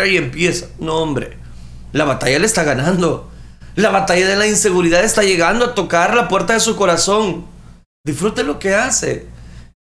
Y 0.08 0.16
empieza. 0.16 0.68
No, 0.78 0.96
hombre. 0.96 1.36
La 1.92 2.04
batalla 2.04 2.38
le 2.38 2.46
está 2.46 2.64
ganando. 2.64 3.30
La 3.74 3.90
batalla 3.90 4.26
de 4.26 4.36
la 4.36 4.46
inseguridad 4.46 5.04
está 5.04 5.22
llegando 5.22 5.66
a 5.66 5.74
tocar 5.74 6.14
la 6.14 6.28
puerta 6.28 6.54
de 6.54 6.60
su 6.60 6.76
corazón. 6.76 7.44
Disfrute 8.06 8.42
lo 8.42 8.58
que 8.58 8.74
hace. 8.74 9.26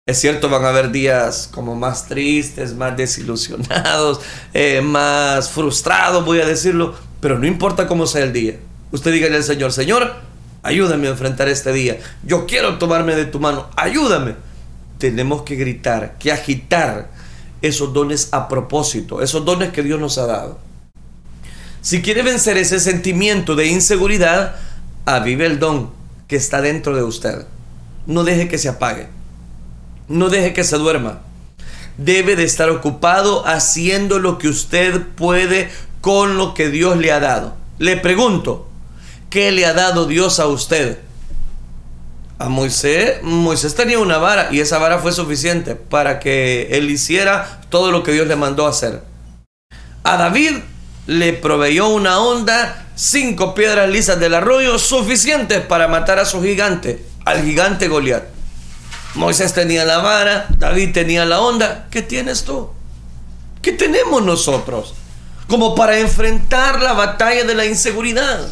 Es 0.08 0.20
cierto, 0.20 0.48
van 0.48 0.66
a 0.66 0.70
haber 0.70 0.92
días 0.92 1.50
como 1.52 1.74
más 1.76 2.08
tristes, 2.08 2.76
más 2.76 2.96
desilusionados, 2.98 4.22
eh, 4.54 4.82
más 4.82 5.50
frustrados, 5.50 6.24
voy 6.24 6.40
a 6.40 6.46
decirlo. 6.46 6.94
Pero 7.20 7.40
no 7.40 7.48
importa 7.48 7.88
cómo 7.88 8.06
sea 8.06 8.26
el 8.26 8.34
día. 8.34 8.58
Usted 8.92 9.12
dígale 9.12 9.38
al 9.38 9.44
Señor, 9.44 9.72
Señor, 9.72 10.30
ayúdame 10.64 11.08
a 11.08 11.12
enfrentar 11.12 11.48
este 11.48 11.72
día. 11.74 12.00
Yo 12.24 12.46
quiero 12.46 12.78
tomarme 12.78 13.16
de 13.16 13.26
tu 13.26 13.40
mano, 13.40 13.68
ayúdame. 13.76 14.36
Tenemos 14.98 15.44
que 15.44 15.56
gritar, 15.56 16.18
que 16.20 16.32
agitar 16.32 17.10
esos 17.62 17.94
dones 17.94 18.30
a 18.32 18.48
propósito, 18.48 19.22
esos 19.22 19.46
dones 19.46 19.72
que 19.72 19.84
Dios 19.84 20.00
nos 20.00 20.18
ha 20.18 20.26
dado. 20.26 20.60
Si 21.82 22.02
quiere 22.02 22.24
vencer 22.24 22.58
ese 22.58 22.80
sentimiento 22.80 23.56
de 23.56 23.68
inseguridad, 23.68 24.56
avive 25.06 25.46
el 25.46 25.60
don 25.60 25.92
que 26.28 26.36
está 26.36 26.62
dentro 26.62 26.96
de 26.96 27.04
usted. 27.04 27.46
No 28.06 28.24
deje 28.24 28.48
que 28.48 28.58
se 28.58 28.70
apague. 28.70 29.08
No 30.08 30.30
deje 30.30 30.54
que 30.54 30.64
se 30.64 30.78
duerma. 30.78 31.22
Debe 31.98 32.36
de 32.36 32.44
estar 32.44 32.70
ocupado 32.70 33.46
haciendo 33.48 34.20
lo 34.20 34.38
que 34.38 34.48
usted 34.48 35.02
puede 35.16 35.70
con 36.02 36.38
lo 36.38 36.54
que 36.54 36.70
Dios 36.70 36.98
le 36.98 37.12
ha 37.12 37.20
dado. 37.20 37.56
Le 37.78 37.98
pregunto, 37.98 38.69
¿Qué 39.30 39.52
le 39.52 39.68
ha 39.68 39.74
dado 39.74 40.08
Dios 40.08 40.40
a 40.40 40.48
usted? 40.48 40.98
A 42.40 42.50
Moisés, 42.50 43.22
Moisés 43.22 43.76
tenía 43.76 44.00
una 44.00 44.18
vara 44.18 44.48
y 44.52 44.60
esa 44.60 44.80
vara 44.80 44.98
fue 44.98 45.12
suficiente 45.12 45.76
para 45.76 46.20
que 46.20 46.70
él 46.72 46.90
hiciera 46.90 47.62
todo 47.70 47.92
lo 47.92 48.02
que 48.02 48.12
Dios 48.12 48.28
le 48.28 48.36
mandó 48.36 48.66
hacer. 48.66 49.04
A 50.04 50.18
David 50.18 50.58
le 51.06 51.34
proveyó 51.34 51.90
una 51.90 52.20
onda, 52.20 52.88
cinco 52.96 53.54
piedras 53.54 53.88
lisas 53.90 54.20
del 54.20 54.34
arroyo 54.34 54.80
suficientes 54.80 55.62
para 55.62 55.88
matar 55.88 56.18
a 56.18 56.26
su 56.26 56.42
gigante, 56.42 57.06
al 57.24 57.44
gigante 57.44 57.88
Goliat. 57.88 58.24
Moisés 59.14 59.54
tenía 59.54 59.86
la 59.86 60.00
vara, 60.00 60.48
David 60.58 60.92
tenía 60.92 61.26
la 61.26 61.42
onda. 61.42 61.88
¿Qué 61.92 62.02
tienes 62.02 62.46
tú? 62.46 62.72
¿Qué 63.62 63.74
tenemos 63.74 64.24
nosotros? 64.24 64.96
Como 65.48 65.76
para 65.76 66.00
enfrentar 66.00 66.82
la 66.82 66.94
batalla 66.94 67.44
de 67.44 67.54
la 67.54 67.66
inseguridad 67.66 68.50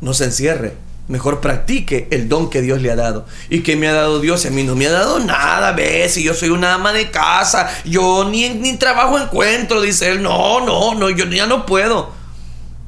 no 0.00 0.14
se 0.14 0.24
encierre. 0.24 0.74
Mejor 1.10 1.40
practique 1.40 2.06
el 2.12 2.28
don 2.28 2.50
que 2.50 2.62
Dios 2.62 2.80
le 2.80 2.90
ha 2.90 2.94
dado. 2.94 3.26
¿Y 3.48 3.64
que 3.64 3.74
me 3.74 3.88
ha 3.88 3.92
dado 3.92 4.20
Dios? 4.20 4.46
A 4.46 4.50
mí 4.50 4.62
no 4.62 4.76
me 4.76 4.86
ha 4.86 4.92
dado 4.92 5.18
nada, 5.18 5.72
¿ves? 5.72 6.14
Si 6.14 6.22
yo 6.22 6.34
soy 6.34 6.50
una 6.50 6.74
ama 6.74 6.92
de 6.92 7.10
casa, 7.10 7.68
yo 7.84 8.28
ni, 8.30 8.48
ni 8.50 8.76
trabajo 8.76 9.18
encuentro, 9.18 9.80
dice 9.80 10.12
él. 10.12 10.22
No, 10.22 10.64
no, 10.64 10.94
no, 10.94 11.10
yo 11.10 11.24
ya 11.24 11.46
no 11.46 11.66
puedo. 11.66 12.12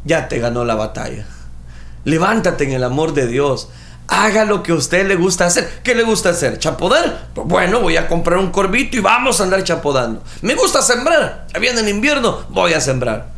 Ya 0.04 0.28
te 0.28 0.38
ganó 0.38 0.64
la 0.64 0.76
batalla. 0.76 1.26
Levántate 2.04 2.62
en 2.62 2.72
el 2.72 2.84
amor 2.84 3.12
de 3.12 3.26
Dios. 3.26 3.70
Haga 4.06 4.44
lo 4.44 4.62
que 4.62 4.70
a 4.70 4.76
usted 4.76 5.06
le 5.08 5.16
gusta 5.16 5.46
hacer. 5.46 5.80
¿Qué 5.82 5.96
le 5.96 6.04
gusta 6.04 6.28
hacer? 6.30 6.60
¿Chapodar? 6.60 7.28
Pues 7.34 7.48
bueno, 7.48 7.80
voy 7.80 7.96
a 7.96 8.06
comprar 8.06 8.38
un 8.38 8.52
corbito 8.52 8.96
y 8.96 9.00
vamos 9.00 9.40
a 9.40 9.44
andar 9.44 9.64
chapodando. 9.64 10.22
Me 10.42 10.54
gusta 10.54 10.80
sembrar. 10.80 11.48
Ya 11.52 11.58
viene 11.58 11.80
el 11.80 11.88
invierno, 11.88 12.44
voy 12.50 12.72
a 12.72 12.80
sembrar. 12.80 13.32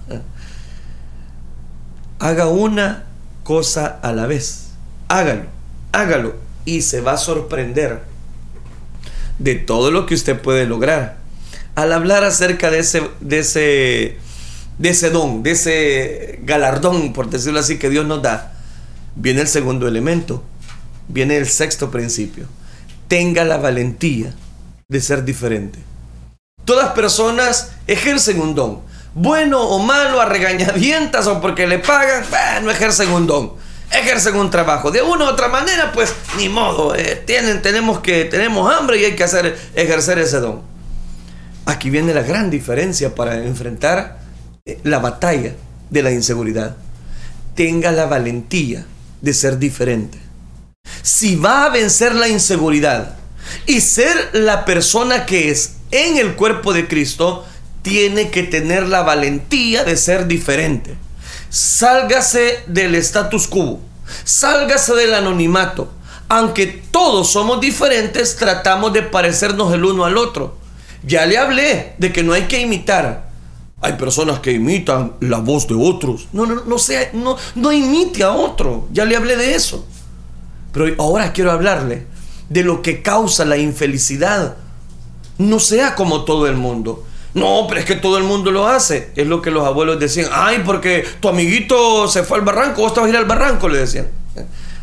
Haga 2.18 2.48
una 2.48 3.04
cosa 3.44 4.00
a 4.02 4.12
la 4.12 4.26
vez. 4.26 4.70
Hágalo, 5.06 5.44
hágalo 5.92 6.34
y 6.64 6.82
se 6.82 7.00
va 7.00 7.12
a 7.12 7.18
sorprender 7.18 8.02
de 9.38 9.54
todo 9.54 9.92
lo 9.92 10.06
que 10.06 10.14
usted 10.14 10.40
puede 10.40 10.66
lograr. 10.66 11.18
Al 11.76 11.92
hablar 11.92 12.24
acerca 12.24 12.70
de 12.70 12.80
ese, 12.80 13.02
de 13.20 13.38
ese, 13.40 14.16
de 14.78 14.88
ese 14.88 15.10
don, 15.10 15.42
de 15.42 15.52
ese 15.52 16.40
galardón, 16.42 17.12
por 17.12 17.30
decirlo 17.30 17.60
así, 17.60 17.78
que 17.78 17.90
Dios 17.90 18.06
nos 18.06 18.22
da, 18.22 18.54
viene 19.14 19.42
el 19.42 19.48
segundo 19.48 19.86
elemento, 19.86 20.42
viene 21.08 21.36
el 21.36 21.46
sexto 21.46 21.90
principio. 21.90 22.46
Tenga 23.08 23.44
la 23.44 23.58
valentía 23.58 24.34
de 24.88 25.00
ser 25.00 25.24
diferente. 25.24 25.78
Todas 26.64 26.92
personas 26.92 27.72
ejercen 27.86 28.40
un 28.40 28.54
don, 28.54 28.80
bueno 29.14 29.62
o 29.62 29.78
malo, 29.78 30.20
a 30.20 30.26
regañadientas 30.26 31.26
o 31.26 31.40
porque 31.40 31.66
le 31.66 31.78
pagan, 31.78 32.24
no 32.64 32.70
ejercen 32.70 33.10
un 33.10 33.26
don, 33.26 33.52
ejercen 33.90 34.34
un 34.36 34.50
trabajo. 34.50 34.90
De 34.90 35.02
una 35.02 35.24
u 35.24 35.28
otra 35.28 35.48
manera, 35.48 35.92
pues 35.92 36.14
ni 36.36 36.48
modo, 36.48 36.94
eh, 36.94 37.22
tienen, 37.24 37.62
tenemos, 37.62 38.00
que, 38.00 38.24
tenemos 38.24 38.72
hambre 38.72 38.98
y 39.00 39.04
hay 39.04 39.16
que 39.16 39.24
hacer, 39.24 39.58
ejercer 39.74 40.18
ese 40.18 40.40
don. 40.40 40.62
Aquí 41.66 41.90
viene 41.90 42.12
la 42.12 42.22
gran 42.22 42.50
diferencia 42.50 43.14
para 43.14 43.36
enfrentar 43.36 44.18
eh, 44.64 44.80
la 44.82 44.98
batalla 44.98 45.54
de 45.90 46.02
la 46.02 46.10
inseguridad. 46.10 46.76
Tenga 47.54 47.92
la 47.92 48.06
valentía 48.06 48.84
de 49.20 49.32
ser 49.32 49.58
diferente. 49.58 50.18
Si 51.02 51.36
va 51.36 51.64
a 51.64 51.70
vencer 51.70 52.14
la 52.14 52.28
inseguridad 52.28 53.16
y 53.66 53.80
ser 53.80 54.30
la 54.32 54.64
persona 54.64 55.24
que 55.24 55.50
es 55.50 55.76
en 55.90 56.18
el 56.18 56.34
cuerpo 56.34 56.72
de 56.72 56.88
Cristo, 56.88 57.46
tiene 57.84 58.30
que 58.30 58.42
tener 58.42 58.88
la 58.88 59.02
valentía 59.02 59.84
de 59.84 59.98
ser 59.98 60.26
diferente. 60.26 60.96
Sálgase 61.50 62.64
del 62.66 62.94
status 62.96 63.46
quo, 63.46 63.78
sálgase 64.24 64.94
del 64.94 65.12
anonimato. 65.12 65.92
Aunque 66.30 66.66
todos 66.66 67.30
somos 67.30 67.60
diferentes, 67.60 68.36
tratamos 68.36 68.94
de 68.94 69.02
parecernos 69.02 69.72
el 69.74 69.84
uno 69.84 70.06
al 70.06 70.16
otro. 70.16 70.56
Ya 71.06 71.26
le 71.26 71.36
hablé 71.36 71.94
de 71.98 72.10
que 72.10 72.22
no 72.22 72.32
hay 72.32 72.44
que 72.44 72.62
imitar. 72.62 73.28
Hay 73.82 73.92
personas 73.92 74.40
que 74.40 74.52
imitan 74.52 75.12
la 75.20 75.38
voz 75.40 75.68
de 75.68 75.74
otros. 75.74 76.26
No, 76.32 76.46
no, 76.46 76.64
no, 76.64 76.78
sea, 76.78 77.10
no, 77.12 77.36
no 77.54 77.70
imite 77.70 78.22
a 78.22 78.32
otro. 78.32 78.88
Ya 78.92 79.04
le 79.04 79.14
hablé 79.14 79.36
de 79.36 79.54
eso. 79.54 79.86
Pero 80.72 80.86
ahora 80.98 81.34
quiero 81.34 81.52
hablarle 81.52 82.06
de 82.48 82.64
lo 82.64 82.80
que 82.80 83.02
causa 83.02 83.44
la 83.44 83.58
infelicidad. 83.58 84.56
No 85.36 85.60
sea 85.60 85.94
como 85.94 86.24
todo 86.24 86.46
el 86.46 86.56
mundo. 86.56 87.04
No, 87.34 87.66
pero 87.68 87.80
es 87.80 87.86
que 87.86 87.96
todo 87.96 88.16
el 88.16 88.24
mundo 88.24 88.50
lo 88.50 88.66
hace. 88.68 89.10
Es 89.16 89.26
lo 89.26 89.42
que 89.42 89.50
los 89.50 89.66
abuelos 89.66 89.98
decían. 89.98 90.30
Ay, 90.32 90.62
porque 90.64 91.04
tu 91.20 91.28
amiguito 91.28 92.08
se 92.08 92.22
fue 92.22 92.38
al 92.38 92.44
barranco, 92.44 92.82
vos 92.82 92.94
te 92.94 93.00
vas 93.00 93.08
a 93.08 93.10
ir 93.10 93.16
al 93.16 93.24
barranco, 93.24 93.68
le 93.68 93.78
decían. 93.78 94.08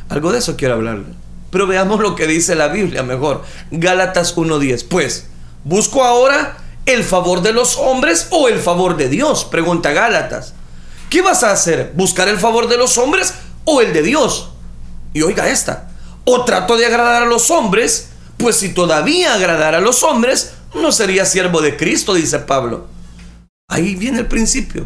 Algo 0.10 0.32
de 0.32 0.40
eso 0.40 0.58
quiero 0.58 0.76
hablarle. 0.76 1.06
Pero 1.50 1.68
veamos 1.68 2.02
lo 2.02 2.16
que 2.16 2.28
dice 2.28 2.56
la 2.56 2.68
Biblia 2.68 3.04
mejor. 3.04 3.44
Gálatas 3.72 4.36
1.10. 4.36 4.86
Pues, 4.90 5.28
busco 5.64 6.04
ahora 6.04 6.58
el 6.86 7.04
favor 7.04 7.42
de 7.42 7.54
los 7.54 7.78
hombres 7.78 8.28
o 8.32 8.48
el 8.48 8.60
favor 8.60 8.98
de 8.98 9.08
Dios, 9.08 9.46
pregunta 9.46 9.92
Gálatas. 9.92 10.54
¿Qué 11.10 11.22
vas 11.22 11.44
a 11.44 11.52
hacer? 11.52 11.92
¿Buscar 11.94 12.28
el 12.28 12.38
favor 12.38 12.68
de 12.68 12.78
los 12.78 12.98
hombres 12.98 13.34
o 13.66 13.82
el 13.82 13.94
de 13.94 14.02
Dios? 14.02 14.50
Y 15.14 15.22
oiga 15.22 15.50
esta. 15.50 15.90
O 16.26 16.46
trato 16.46 16.78
de 16.78 16.86
agradar 16.86 17.24
a 17.24 17.26
los 17.26 17.52
hombres, 17.52 18.10
pues 18.38 18.56
si 18.56 18.74
todavía 18.74 19.34
agradara 19.34 19.80
a 19.80 19.82
los 19.82 20.04
hombres, 20.04 20.54
no 20.74 20.92
sería 20.92 21.26
siervo 21.26 21.62
de 21.62 21.76
Cristo, 21.76 22.14
dice 22.14 22.40
Pablo. 22.40 22.88
Ahí 23.68 23.96
viene 23.96 24.20
el 24.20 24.28
principio. 24.28 24.86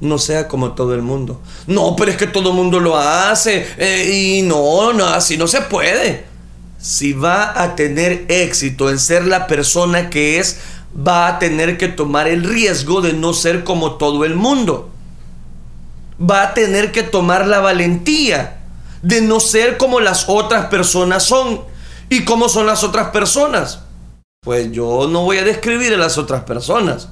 No 0.00 0.18
sea 0.18 0.46
como 0.46 0.72
todo 0.72 0.94
el 0.94 1.02
mundo. 1.02 1.40
No, 1.66 1.96
pero 1.96 2.10
es 2.10 2.16
que 2.16 2.26
todo 2.26 2.50
el 2.50 2.56
mundo 2.56 2.80
lo 2.80 2.96
hace. 2.96 3.66
Eh, 3.78 4.38
y 4.38 4.42
no, 4.42 4.92
no, 4.92 5.06
así 5.06 5.36
no 5.36 5.48
se 5.48 5.62
puede. 5.62 6.26
Si 6.78 7.12
va 7.12 7.60
a 7.60 7.74
tener 7.74 8.26
éxito 8.28 8.90
en 8.90 8.98
ser 8.98 9.26
la 9.26 9.46
persona 9.46 10.10
que 10.10 10.38
es, 10.38 10.58
va 10.96 11.26
a 11.26 11.38
tener 11.38 11.76
que 11.76 11.88
tomar 11.88 12.28
el 12.28 12.44
riesgo 12.44 13.00
de 13.00 13.12
no 13.12 13.32
ser 13.32 13.64
como 13.64 13.92
todo 13.92 14.24
el 14.24 14.36
mundo. 14.36 14.90
Va 16.20 16.42
a 16.42 16.54
tener 16.54 16.92
que 16.92 17.02
tomar 17.02 17.46
la 17.46 17.60
valentía 17.60 18.60
de 19.02 19.20
no 19.20 19.40
ser 19.40 19.76
como 19.76 20.00
las 20.00 20.28
otras 20.28 20.66
personas 20.66 21.24
son. 21.24 21.62
¿Y 22.08 22.24
cómo 22.24 22.48
son 22.48 22.66
las 22.66 22.84
otras 22.84 23.08
personas? 23.08 23.80
Pues 24.40 24.70
yo 24.70 25.08
no 25.08 25.24
voy 25.24 25.38
a 25.38 25.44
describir 25.44 25.92
a 25.94 25.96
las 25.96 26.16
otras 26.16 26.44
personas. 26.44 27.08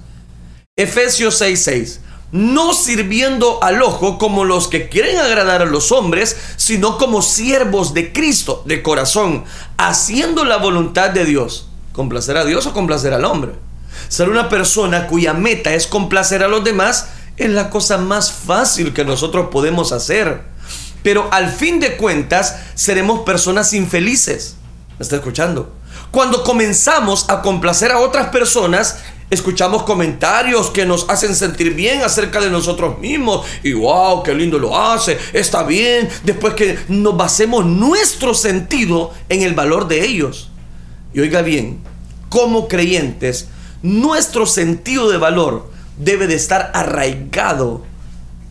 Efesios 0.77 1.41
6:6. 1.41 1.99
No 2.31 2.73
sirviendo 2.73 3.63
al 3.65 3.83
ojo 3.83 4.19
como 4.19 4.45
los 4.45 4.69
que 4.69 4.89
quieren 4.89 5.17
agradar 5.19 5.63
a 5.63 5.67
los 5.67 5.91
hombres, 5.91 6.37
sino 6.57 6.99
como 6.99 7.23
siervos 7.23 7.95
de 7.95 8.13
Cristo 8.13 8.63
de 8.67 8.83
corazón, 8.83 9.45
haciendo 9.77 10.45
la 10.45 10.59
voluntad 10.59 11.11
de 11.11 11.25
Dios. 11.25 11.69
¿Complacer 11.93 12.37
a 12.37 12.45
Dios 12.45 12.67
o 12.67 12.73
complacer 12.73 13.13
al 13.13 13.25
hombre? 13.25 13.53
Ser 14.09 14.29
una 14.29 14.49
persona 14.49 15.09
cuya 15.09 15.35
meta 15.35 15.75
es 15.75 15.87
complacer 15.87 16.45
a 16.45 16.49
los 16.49 16.63
demás 16.63 17.09
es 17.37 17.51
la 17.51 17.71
cosa 17.71 17.99
más 17.99 18.31
fácil 18.31 18.93
que 18.93 19.05
nosotros 19.05 19.49
podemos 19.51 19.91
hacer. 19.91 20.43
Pero 21.03 21.29
al 21.33 21.51
fin 21.51 21.81
de 21.81 21.97
cuentas 21.97 22.57
seremos 22.75 23.21
personas 23.21 23.73
infelices. 23.73 24.57
¿Me 24.99 25.03
está 25.03 25.17
escuchando? 25.17 25.73
Cuando 26.11 26.43
comenzamos 26.43 27.29
a 27.29 27.43
complacer 27.43 27.93
a 27.93 27.99
otras 27.99 28.29
personas, 28.29 28.99
escuchamos 29.29 29.83
comentarios 29.83 30.71
que 30.71 30.87
nos 30.87 31.09
hacen 31.09 31.35
sentir 31.35 31.75
bien 31.75 32.03
acerca 32.03 32.41
de 32.41 32.51
nosotros 32.51 32.99
mismos. 32.99 33.47
Y 33.63 33.73
wow, 33.73 34.23
qué 34.23 34.35
lindo 34.35 34.59
lo 34.59 34.79
hace, 34.79 35.19
está 35.33 35.63
bien. 35.63 36.09
Después 36.25 36.55
que 36.55 36.79
nos 36.89 37.17
basemos 37.17 37.65
nuestro 37.67 38.35
sentido 38.35 39.13
en 39.29 39.43
el 39.43 39.55
valor 39.55 39.89
de 39.89 40.05
ellos. 40.05 40.51
Y 41.13 41.21
oiga 41.21 41.43
bien, 41.43 41.81
como 42.29 42.69
creyentes, 42.69 43.49
nuestro 43.83 44.47
sentido 44.47 45.11
de 45.11 45.19
valor 45.19 45.71
debe 45.99 46.27
de 46.27 46.35
estar 46.35 46.71
arraigado, 46.75 47.85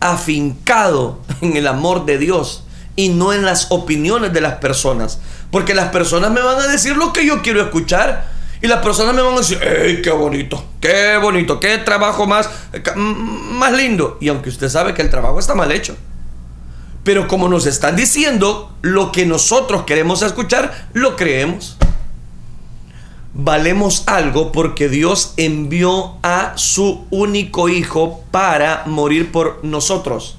afincado 0.00 1.20
en 1.40 1.56
el 1.56 1.66
amor 1.66 2.06
de 2.06 2.18
Dios 2.18 2.64
y 2.96 3.10
no 3.10 3.32
en 3.32 3.44
las 3.44 3.70
opiniones 3.70 4.32
de 4.32 4.40
las 4.40 4.56
personas. 4.56 5.20
Porque 5.56 5.72
las 5.72 5.88
personas 5.88 6.30
me 6.32 6.42
van 6.42 6.60
a 6.60 6.66
decir 6.66 6.98
lo 6.98 7.14
que 7.14 7.24
yo 7.24 7.40
quiero 7.40 7.62
escuchar. 7.62 8.26
Y 8.60 8.66
las 8.66 8.82
personas 8.82 9.14
me 9.14 9.22
van 9.22 9.32
a 9.32 9.38
decir, 9.38 9.58
¡ey, 9.62 10.02
qué 10.02 10.10
bonito! 10.10 10.62
¡Qué 10.82 11.16
bonito! 11.16 11.58
¡Qué 11.58 11.78
trabajo 11.78 12.26
más, 12.26 12.50
más 12.94 13.72
lindo! 13.72 14.18
Y 14.20 14.28
aunque 14.28 14.50
usted 14.50 14.68
sabe 14.68 14.92
que 14.92 15.00
el 15.00 15.08
trabajo 15.08 15.38
está 15.38 15.54
mal 15.54 15.72
hecho. 15.72 15.96
Pero 17.04 17.26
como 17.26 17.48
nos 17.48 17.64
están 17.64 17.96
diciendo 17.96 18.76
lo 18.82 19.12
que 19.12 19.24
nosotros 19.24 19.84
queremos 19.84 20.20
escuchar, 20.20 20.88
lo 20.92 21.16
creemos. 21.16 21.78
Valemos 23.32 24.02
algo 24.08 24.52
porque 24.52 24.90
Dios 24.90 25.32
envió 25.38 26.18
a 26.22 26.52
su 26.56 27.06
único 27.08 27.70
hijo 27.70 28.22
para 28.30 28.82
morir 28.84 29.32
por 29.32 29.60
nosotros 29.64 30.36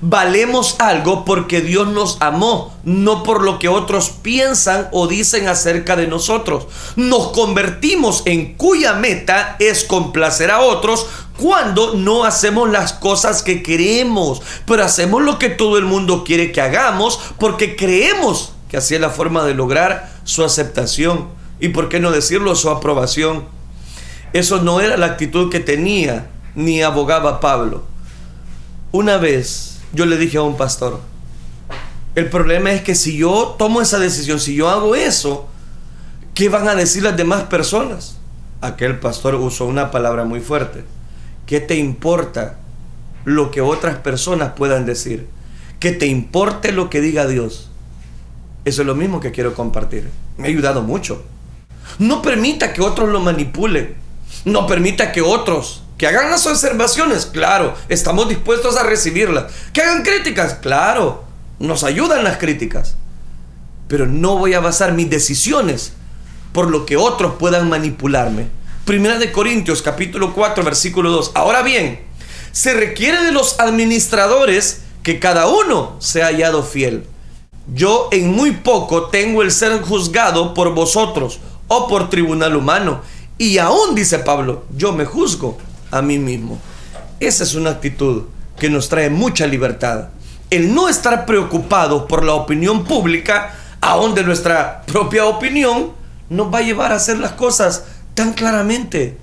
valemos 0.00 0.76
algo 0.78 1.24
porque 1.24 1.60
Dios 1.60 1.88
nos 1.88 2.16
amó, 2.20 2.74
no 2.84 3.22
por 3.22 3.42
lo 3.42 3.58
que 3.58 3.68
otros 3.68 4.10
piensan 4.10 4.88
o 4.92 5.06
dicen 5.06 5.48
acerca 5.48 5.96
de 5.96 6.06
nosotros. 6.06 6.66
Nos 6.96 7.28
convertimos 7.28 8.22
en 8.24 8.54
cuya 8.54 8.94
meta 8.94 9.56
es 9.58 9.84
complacer 9.84 10.50
a 10.50 10.60
otros 10.60 11.06
cuando 11.38 11.94
no 11.94 12.24
hacemos 12.24 12.70
las 12.70 12.92
cosas 12.92 13.42
que 13.42 13.62
queremos, 13.62 14.42
pero 14.66 14.84
hacemos 14.84 15.22
lo 15.22 15.38
que 15.38 15.48
todo 15.48 15.78
el 15.78 15.84
mundo 15.84 16.24
quiere 16.24 16.52
que 16.52 16.60
hagamos 16.60 17.20
porque 17.38 17.76
creemos 17.76 18.52
que 18.70 18.76
así 18.76 18.94
es 18.94 19.00
la 19.00 19.10
forma 19.10 19.44
de 19.44 19.54
lograr 19.54 20.12
su 20.24 20.44
aceptación 20.44 21.28
y, 21.58 21.70
por 21.70 21.88
qué 21.88 21.98
no 21.98 22.12
decirlo, 22.12 22.54
su 22.54 22.70
aprobación. 22.70 23.44
Eso 24.32 24.62
no 24.62 24.80
era 24.80 24.96
la 24.96 25.06
actitud 25.06 25.50
que 25.50 25.58
tenía 25.58 26.30
ni 26.54 26.80
abogaba 26.80 27.40
Pablo. 27.40 27.84
Una 28.92 29.16
vez 29.16 29.79
yo 29.92 30.06
le 30.06 30.16
dije 30.16 30.38
a 30.38 30.42
un 30.42 30.56
pastor, 30.56 31.00
el 32.14 32.28
problema 32.28 32.72
es 32.72 32.82
que 32.82 32.94
si 32.94 33.16
yo 33.16 33.54
tomo 33.58 33.80
esa 33.80 33.98
decisión, 33.98 34.40
si 34.40 34.54
yo 34.54 34.68
hago 34.68 34.94
eso, 34.94 35.48
¿qué 36.34 36.48
van 36.48 36.68
a 36.68 36.74
decir 36.74 37.02
las 37.02 37.16
demás 37.16 37.44
personas? 37.44 38.16
Aquel 38.60 38.98
pastor 38.98 39.36
usó 39.36 39.66
una 39.66 39.90
palabra 39.90 40.24
muy 40.24 40.40
fuerte. 40.40 40.84
¿Qué 41.46 41.60
te 41.60 41.76
importa 41.76 42.58
lo 43.24 43.50
que 43.50 43.60
otras 43.60 43.96
personas 43.96 44.52
puedan 44.52 44.86
decir? 44.86 45.26
Que 45.78 45.92
te 45.92 46.06
importe 46.06 46.72
lo 46.72 46.90
que 46.90 47.00
diga 47.00 47.26
Dios. 47.26 47.70
Eso 48.64 48.82
es 48.82 48.86
lo 48.86 48.94
mismo 48.94 49.20
que 49.20 49.32
quiero 49.32 49.54
compartir. 49.54 50.10
Me 50.36 50.44
ha 50.44 50.50
ayudado 50.50 50.82
mucho. 50.82 51.24
No 51.98 52.22
permita 52.22 52.72
que 52.72 52.82
otros 52.82 53.08
lo 53.08 53.20
manipulen. 53.20 53.94
No 54.44 54.66
permita 54.66 55.12
que 55.12 55.22
otros 55.22 55.82
que 56.00 56.06
hagan 56.06 56.30
las 56.30 56.46
observaciones, 56.46 57.26
claro, 57.26 57.74
estamos 57.90 58.26
dispuestos 58.26 58.78
a 58.78 58.84
recibirlas. 58.84 59.52
Que 59.74 59.82
hagan 59.82 60.02
críticas, 60.02 60.54
claro, 60.54 61.24
nos 61.58 61.84
ayudan 61.84 62.24
las 62.24 62.38
críticas. 62.38 62.94
Pero 63.86 64.06
no 64.06 64.38
voy 64.38 64.54
a 64.54 64.60
basar 64.60 64.94
mis 64.94 65.10
decisiones 65.10 65.92
por 66.54 66.70
lo 66.70 66.86
que 66.86 66.96
otros 66.96 67.34
puedan 67.38 67.68
manipularme. 67.68 68.46
Primera 68.86 69.18
de 69.18 69.30
Corintios 69.30 69.82
capítulo 69.82 70.32
4 70.32 70.64
versículo 70.64 71.10
2. 71.10 71.32
Ahora 71.34 71.60
bien, 71.60 72.00
se 72.50 72.72
requiere 72.72 73.22
de 73.22 73.32
los 73.32 73.60
administradores 73.60 74.80
que 75.02 75.20
cada 75.20 75.48
uno 75.48 75.96
sea 75.98 76.28
hallado 76.28 76.62
fiel. 76.62 77.04
Yo 77.74 78.08
en 78.10 78.32
muy 78.34 78.52
poco 78.52 79.08
tengo 79.08 79.42
el 79.42 79.52
ser 79.52 79.82
juzgado 79.82 80.54
por 80.54 80.72
vosotros 80.72 81.40
o 81.68 81.88
por 81.88 82.08
tribunal 82.08 82.56
humano. 82.56 83.02
Y 83.36 83.58
aún, 83.58 83.94
dice 83.94 84.20
Pablo, 84.20 84.64
yo 84.74 84.92
me 84.92 85.04
juzgo 85.04 85.58
a 85.90 86.02
mí 86.02 86.18
mismo. 86.18 86.58
Esa 87.20 87.44
es 87.44 87.54
una 87.54 87.70
actitud 87.70 88.24
que 88.58 88.70
nos 88.70 88.88
trae 88.88 89.10
mucha 89.10 89.46
libertad. 89.46 90.08
El 90.50 90.74
no 90.74 90.88
estar 90.88 91.26
preocupado 91.26 92.06
por 92.08 92.24
la 92.24 92.34
opinión 92.34 92.84
pública, 92.84 93.54
aún 93.80 94.14
de 94.14 94.24
nuestra 94.24 94.82
propia 94.82 95.26
opinión, 95.26 95.92
nos 96.28 96.52
va 96.52 96.58
a 96.58 96.62
llevar 96.62 96.92
a 96.92 96.96
hacer 96.96 97.18
las 97.18 97.32
cosas 97.32 97.84
tan 98.14 98.32
claramente, 98.32 99.16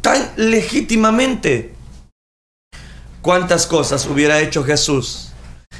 tan 0.00 0.30
legítimamente. 0.36 1.74
¿Cuántas 3.20 3.66
cosas 3.66 4.06
hubiera 4.06 4.40
hecho 4.40 4.64
Jesús 4.64 5.28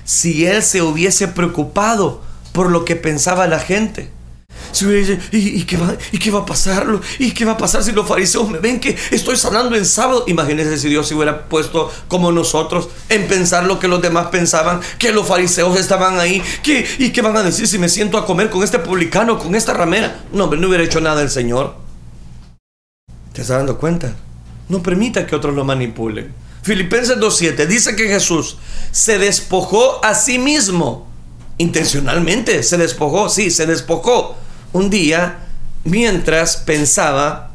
si 0.04 0.46
él 0.46 0.62
se 0.62 0.82
hubiese 0.82 1.28
preocupado 1.28 2.22
por 2.52 2.70
lo 2.70 2.84
que 2.84 2.96
pensaba 2.96 3.46
la 3.46 3.58
gente? 3.58 4.10
Si 4.72 4.86
¿y, 5.32 5.64
qué 5.64 5.76
va, 5.76 5.96
¿y, 6.10 6.18
qué 6.18 6.30
va, 6.30 6.40
a 6.40 6.46
pasar? 6.46 6.86
¿Y 7.18 7.32
qué 7.32 7.44
va 7.44 7.52
a 7.52 7.56
pasar 7.56 7.84
si 7.84 7.92
los 7.92 8.08
fariseos 8.08 8.48
me 8.48 8.58
ven 8.58 8.80
que 8.80 8.96
estoy 9.10 9.36
sanando 9.36 9.76
en 9.76 9.84
sábado? 9.84 10.24
Imagínense 10.26 10.78
si 10.78 10.88
Dios 10.88 11.06
se 11.06 11.14
hubiera 11.14 11.44
puesto 11.46 11.92
como 12.08 12.32
nosotros 12.32 12.88
en 13.08 13.28
pensar 13.28 13.64
lo 13.64 13.78
que 13.78 13.88
los 13.88 14.00
demás 14.00 14.28
pensaban, 14.28 14.80
que 14.98 15.12
los 15.12 15.26
fariseos 15.26 15.78
estaban 15.78 16.18
ahí. 16.18 16.42
¿Qué, 16.62 16.86
¿Y 16.98 17.10
qué 17.10 17.22
van 17.22 17.36
a 17.36 17.42
decir 17.42 17.68
si 17.68 17.78
me 17.78 17.88
siento 17.88 18.18
a 18.18 18.26
comer 18.26 18.50
con 18.50 18.62
este 18.62 18.78
publicano, 18.78 19.38
con 19.38 19.54
esta 19.54 19.74
ramera? 19.74 20.22
No, 20.32 20.46
no 20.46 20.68
hubiera 20.68 20.84
hecho 20.84 21.00
nada 21.00 21.22
el 21.22 21.30
Señor. 21.30 21.76
¿Te 23.32 23.42
estás 23.42 23.58
dando 23.58 23.78
cuenta? 23.78 24.14
No 24.68 24.82
permita 24.82 25.26
que 25.26 25.36
otros 25.36 25.54
lo 25.54 25.64
manipulen. 25.64 26.32
Filipenses 26.62 27.18
2.7 27.18 27.66
dice 27.66 27.96
que 27.96 28.08
Jesús 28.08 28.56
se 28.90 29.18
despojó 29.18 30.04
a 30.04 30.14
sí 30.14 30.38
mismo. 30.38 31.08
Intencionalmente 31.58 32.62
se 32.62 32.76
despojó, 32.78 33.28
sí, 33.28 33.50
se 33.50 33.66
despojó 33.66 34.36
un 34.72 34.90
día 34.90 35.38
mientras 35.84 36.56
pensaba 36.56 37.50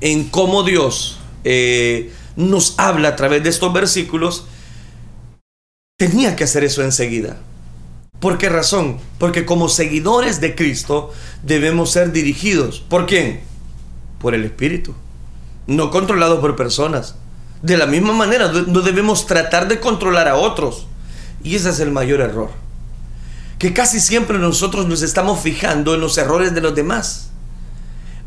en 0.00 0.24
cómo 0.24 0.62
Dios 0.62 1.18
eh, 1.44 2.12
nos 2.36 2.74
habla 2.78 3.10
a 3.10 3.16
través 3.16 3.42
de 3.42 3.50
estos 3.50 3.72
versículos, 3.72 4.46
tenía 5.96 6.36
que 6.36 6.44
hacer 6.44 6.64
eso 6.64 6.82
enseguida. 6.82 7.36
¿Por 8.20 8.38
qué 8.38 8.48
razón? 8.48 8.98
Porque 9.18 9.44
como 9.44 9.68
seguidores 9.68 10.40
de 10.40 10.54
Cristo 10.54 11.12
debemos 11.42 11.90
ser 11.90 12.12
dirigidos. 12.12 12.80
¿Por 12.80 13.06
quién? 13.06 13.40
Por 14.18 14.34
el 14.34 14.44
Espíritu. 14.44 14.94
No 15.66 15.90
controlados 15.90 16.40
por 16.40 16.56
personas. 16.56 17.16
De 17.62 17.76
la 17.76 17.86
misma 17.86 18.12
manera, 18.12 18.50
no 18.50 18.80
debemos 18.80 19.26
tratar 19.26 19.68
de 19.68 19.80
controlar 19.80 20.28
a 20.28 20.36
otros. 20.36 20.86
Y 21.42 21.56
ese 21.56 21.70
es 21.70 21.80
el 21.80 21.90
mayor 21.90 22.20
error 22.20 22.63
que 23.64 23.72
casi 23.72 23.98
siempre 23.98 24.38
nosotros 24.38 24.86
nos 24.88 25.00
estamos 25.00 25.40
fijando 25.40 25.94
en 25.94 26.00
los 26.02 26.18
errores 26.18 26.54
de 26.54 26.60
los 26.60 26.74
demás. 26.74 27.30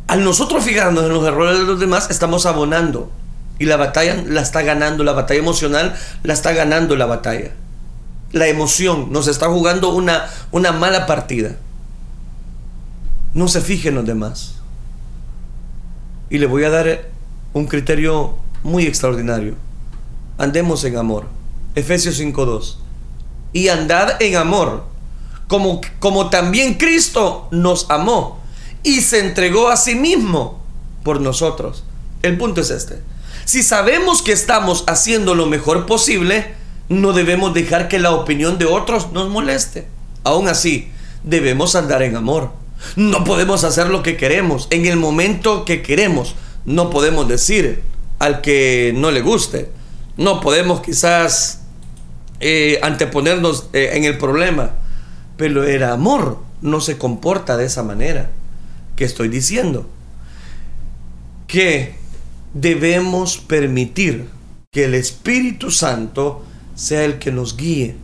Al 0.07 0.23
nosotros 0.23 0.63
fijarnos 0.63 1.03
en 1.03 1.13
los 1.13 1.23
errores 1.27 1.59
de 1.59 1.63
los 1.63 1.79
demás, 1.79 2.09
estamos 2.09 2.47
abonando. 2.47 3.11
Y 3.59 3.65
la 3.65 3.77
batalla 3.77 4.23
la 4.25 4.41
está 4.41 4.63
ganando, 4.63 5.03
la 5.03 5.13
batalla 5.13 5.39
emocional 5.39 5.95
la 6.23 6.33
está 6.33 6.53
ganando 6.53 6.95
la 6.95 7.05
batalla. 7.05 7.51
La 8.31 8.47
emoción 8.47 9.11
nos 9.11 9.27
está 9.27 9.45
jugando 9.47 9.93
una, 9.93 10.25
una 10.49 10.71
mala 10.71 11.05
partida. 11.05 11.51
No 13.35 13.47
se 13.47 13.61
fije 13.61 13.89
en 13.89 13.95
los 13.95 14.07
demás. 14.07 14.55
Y 16.31 16.39
le 16.39 16.47
voy 16.47 16.63
a 16.63 16.71
dar 16.71 17.09
un 17.53 17.67
criterio 17.67 18.39
muy 18.63 18.87
extraordinario. 18.87 19.53
Andemos 20.39 20.83
en 20.83 20.97
amor. 20.97 21.25
Efesios 21.75 22.19
5.2. 22.19 22.77
Y 23.53 23.67
andad 23.67 24.19
en 24.19 24.35
amor 24.35 24.96
como, 25.47 25.81
como 25.99 26.29
también 26.29 26.75
Cristo 26.75 27.47
nos 27.51 27.89
amó 27.89 28.39
y 28.83 29.01
se 29.01 29.19
entregó 29.19 29.69
a 29.69 29.77
sí 29.77 29.95
mismo 29.95 30.61
por 31.03 31.21
nosotros. 31.21 31.83
El 32.21 32.37
punto 32.37 32.61
es 32.61 32.69
este. 32.69 32.99
Si 33.45 33.63
sabemos 33.63 34.21
que 34.21 34.33
estamos 34.33 34.83
haciendo 34.87 35.35
lo 35.35 35.45
mejor 35.45 35.85
posible, 35.85 36.53
no 36.89 37.13
debemos 37.13 37.53
dejar 37.53 37.87
que 37.87 37.99
la 37.99 38.11
opinión 38.11 38.57
de 38.57 38.65
otros 38.65 39.11
nos 39.13 39.29
moleste. 39.29 39.87
Aún 40.23 40.47
así, 40.47 40.89
debemos 41.23 41.75
andar 41.75 42.01
en 42.01 42.15
amor. 42.15 42.51
No 42.95 43.23
podemos 43.23 43.63
hacer 43.63 43.87
lo 43.87 44.03
que 44.03 44.17
queremos 44.17 44.67
en 44.69 44.85
el 44.85 44.97
momento 44.97 45.65
que 45.65 45.81
queremos. 45.81 46.35
No 46.65 46.89
podemos 46.89 47.27
decir 47.27 47.83
al 48.19 48.41
que 48.41 48.93
no 48.95 49.11
le 49.11 49.21
guste. 49.21 49.71
No 50.17 50.41
podemos 50.41 50.81
quizás 50.81 51.61
eh, 52.39 52.79
anteponernos 52.83 53.67
eh, 53.73 53.91
en 53.93 54.03
el 54.03 54.17
problema 54.17 54.71
pero 55.37 55.63
el 55.63 55.83
amor 55.83 56.39
no 56.61 56.81
se 56.81 56.97
comporta 56.97 57.55
de 57.55 57.65
esa 57.65 57.83
manera. 57.83 58.31
¿Qué 58.95 59.05
estoy 59.05 59.29
diciendo? 59.29 59.87
Que 61.47 61.95
debemos 62.53 63.37
permitir 63.37 64.27
que 64.71 64.85
el 64.85 64.95
Espíritu 64.95 65.71
Santo 65.71 66.43
sea 66.75 67.05
el 67.05 67.19
que 67.19 67.31
nos 67.31 67.55
guíe. 67.55 67.95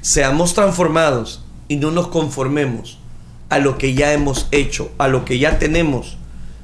Seamos 0.00 0.54
transformados 0.54 1.44
y 1.68 1.76
no 1.76 1.90
nos 1.92 2.08
conformemos 2.08 2.98
a 3.48 3.58
lo 3.58 3.78
que 3.78 3.94
ya 3.94 4.12
hemos 4.12 4.48
hecho, 4.50 4.90
a 4.98 5.08
lo 5.08 5.24
que 5.24 5.38
ya 5.38 5.58
tenemos, 5.58 6.16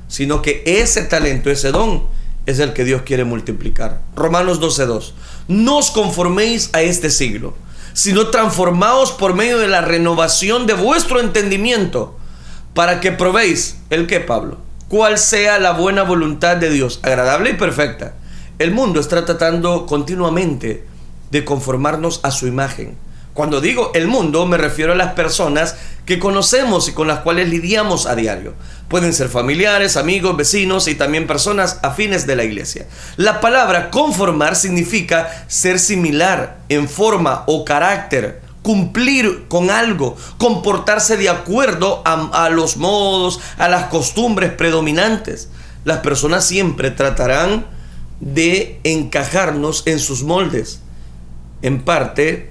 sino 0.09 0.43
que 0.43 0.63
ese 0.67 1.03
talento, 1.03 1.51
ese 1.51 1.71
don, 1.71 2.05
es 2.47 2.59
el 2.59 2.73
que 2.73 2.85
Dios 2.85 3.03
quiere 3.03 3.25
multiplicar. 3.25 4.01
Romanos 4.17 4.61
12.2. 4.61 5.13
No 5.49 5.79
os 5.79 5.91
conforméis 5.91 6.71
a 6.73 6.83
este 6.83 7.11
siglo 7.11 7.55
sino 7.99 8.29
transformaos 8.29 9.11
por 9.11 9.35
medio 9.35 9.59
de 9.59 9.67
la 9.67 9.81
renovación 9.81 10.69
de 10.69 10.75
vuestro 10.75 11.19
entendimiento, 11.19 12.17
para 12.73 13.01
que 13.01 13.11
probéis 13.11 13.81
el 13.91 14.07
que, 14.07 14.21
Pablo, 14.21 14.59
cuál 14.87 15.19
sea 15.19 15.59
la 15.59 15.73
buena 15.73 16.05
voluntad 16.05 16.59
de 16.59 16.71
Dios, 16.71 17.01
agradable 17.03 17.51
y 17.51 17.55
perfecta. 17.55 18.15
El 18.61 18.71
mundo 18.71 19.01
está 19.01 19.25
tratando 19.25 19.85
continuamente 19.87 20.85
de 21.33 21.45
conformarnos 21.45 22.21
a 22.23 22.31
su 22.31 22.47
imagen. 22.47 22.97
Cuando 23.35 23.61
digo 23.61 23.91
el 23.95 24.07
mundo 24.07 24.47
me 24.47 24.59
refiero 24.59 24.93
a 24.93 24.97
las 24.97 25.15
personas 25.15 25.75
que 26.09 26.19
conocemos 26.19 26.89
y 26.89 26.93
con 26.93 27.07
las 27.07 27.19
cuales 27.19 27.51
lidiamos 27.51 28.07
a 28.07 28.15
diario. 28.15 28.55
Pueden 28.89 29.13
ser 29.13 29.29
familiares, 29.29 29.99
amigos, 29.99 30.39
vecinos 30.39 30.89
y 30.89 30.95
también 30.95 31.27
personas 31.27 31.81
afines 31.83 32.27
de 32.27 32.35
la 32.35 32.45
iglesia. 32.45 32.87
La 33.19 33.43
palabra 33.43 33.91
conformar 33.91 34.57
significa 34.57 35.45
ser 35.49 35.79
similar 35.79 36.61
en 36.71 36.89
forma 36.89 37.45
o 37.47 37.63
carácter, 37.63 38.41
cumplir 38.63 39.49
con 39.49 39.69
algo, 39.69 40.17
comportarse 40.39 41.19
de 41.19 41.29
acuerdo 41.29 42.01
a, 42.07 42.47
a 42.47 42.49
los 42.49 42.79
modos, 42.79 43.39
a 43.59 43.69
las 43.69 43.89
costumbres 43.89 44.51
predominantes. 44.53 45.51
Las 45.85 45.99
personas 45.99 46.47
siempre 46.47 46.91
tratarán 46.91 47.67
de 48.21 48.81
encajarnos 48.83 49.83
en 49.85 49.99
sus 49.99 50.23
moldes. 50.23 50.81
En 51.61 51.83
parte 51.83 52.51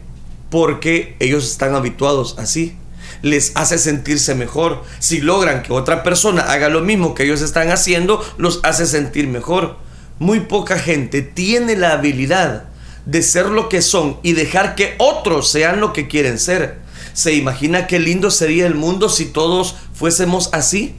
porque 0.51 1.15
ellos 1.19 1.49
están 1.49 1.73
habituados 1.73 2.35
así. 2.37 2.77
Les 3.21 3.51
hace 3.55 3.77
sentirse 3.77 4.35
mejor. 4.35 4.83
Si 4.99 5.21
logran 5.21 5.63
que 5.63 5.73
otra 5.73 6.03
persona 6.03 6.41
haga 6.43 6.69
lo 6.69 6.81
mismo 6.81 7.15
que 7.15 7.23
ellos 7.23 7.41
están 7.41 7.71
haciendo, 7.71 8.23
los 8.37 8.59
hace 8.63 8.85
sentir 8.85 9.27
mejor. 9.27 9.77
Muy 10.19 10.41
poca 10.41 10.79
gente 10.79 11.21
tiene 11.21 11.75
la 11.75 11.93
habilidad 11.93 12.65
de 13.05 13.21
ser 13.21 13.47
lo 13.47 13.69
que 13.69 13.81
son 13.81 14.17
y 14.23 14.33
dejar 14.33 14.75
que 14.75 14.95
otros 14.97 15.49
sean 15.49 15.79
lo 15.79 15.93
que 15.93 16.07
quieren 16.07 16.39
ser. 16.39 16.79
¿Se 17.13 17.33
imagina 17.33 17.87
qué 17.87 17.99
lindo 17.99 18.31
sería 18.31 18.67
el 18.67 18.75
mundo 18.75 19.09
si 19.09 19.25
todos 19.25 19.75
fuésemos 19.93 20.49
así? 20.53 20.95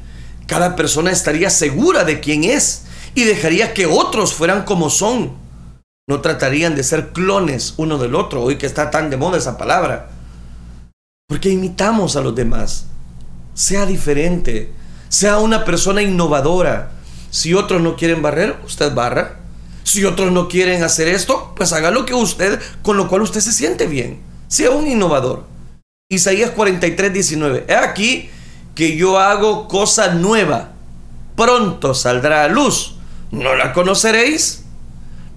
Cada 0.47 0.77
persona 0.77 1.11
estaría 1.11 1.51
segura 1.51 2.05
de 2.05 2.21
quién 2.21 2.45
es 2.45 2.85
y 3.15 3.25
dejaría 3.25 3.75
que 3.75 3.87
otros 3.87 4.35
fueran 4.35 4.65
como 4.65 4.91
son 4.91 5.49
no 6.09 6.23
tratarían 6.23 6.75
de 6.75 6.83
ser 6.83 7.11
clones 7.11 7.75
uno 7.77 7.99
del 7.99 8.15
otro, 8.15 8.43
hoy 8.43 8.57
que 8.57 8.65
está 8.65 8.91
tan 8.91 9.11
de 9.11 9.19
moda 9.19 9.37
esa 9.37 9.59
palabra. 9.59 10.09
Porque 11.29 11.51
imitamos 11.51 12.17
a 12.17 12.23
los 12.23 12.35
demás. 12.35 12.87
Sea 13.53 13.85
diferente, 13.85 14.73
sea 15.11 15.39
una 15.39 15.67
persona 15.67 16.01
innovadora. 16.01 16.93
Si 17.31 17.53
otros 17.53 17.83
no 17.83 17.97
quieren 17.97 18.23
barrer, 18.23 18.59
usted 18.65 18.95
barra. 18.95 19.41
Si 19.83 20.07
otros 20.07 20.33
no 20.33 20.49
quieren 20.49 20.83
hacer 20.83 21.07
esto, 21.07 21.53
pues 21.55 21.75
haga 21.75 21.91
lo 21.91 22.07
que 22.07 22.15
usted, 22.15 22.59
con 22.81 22.97
lo 22.97 23.09
cual 23.09 23.23
usted 23.23 23.41
se 23.41 23.53
siente 23.53 23.87
bien. 23.87 24.21
Sea 24.49 24.71
un 24.71 24.87
innovador. 24.87 25.45
Isaías 26.09 26.51
43, 26.51 27.13
19. 27.13 27.67
He 27.69 27.75
aquí 27.75 28.31
que 28.75 28.97
yo 28.97 29.19
hago 29.19 29.69
cosa 29.69 30.15
nueva. 30.15 30.71
Pronto 31.37 31.93
saldrá 31.93 32.45
a 32.45 32.49
luz. 32.49 32.97
¿No 33.31 33.55
la 33.55 33.75
conoceréis? 33.75 34.65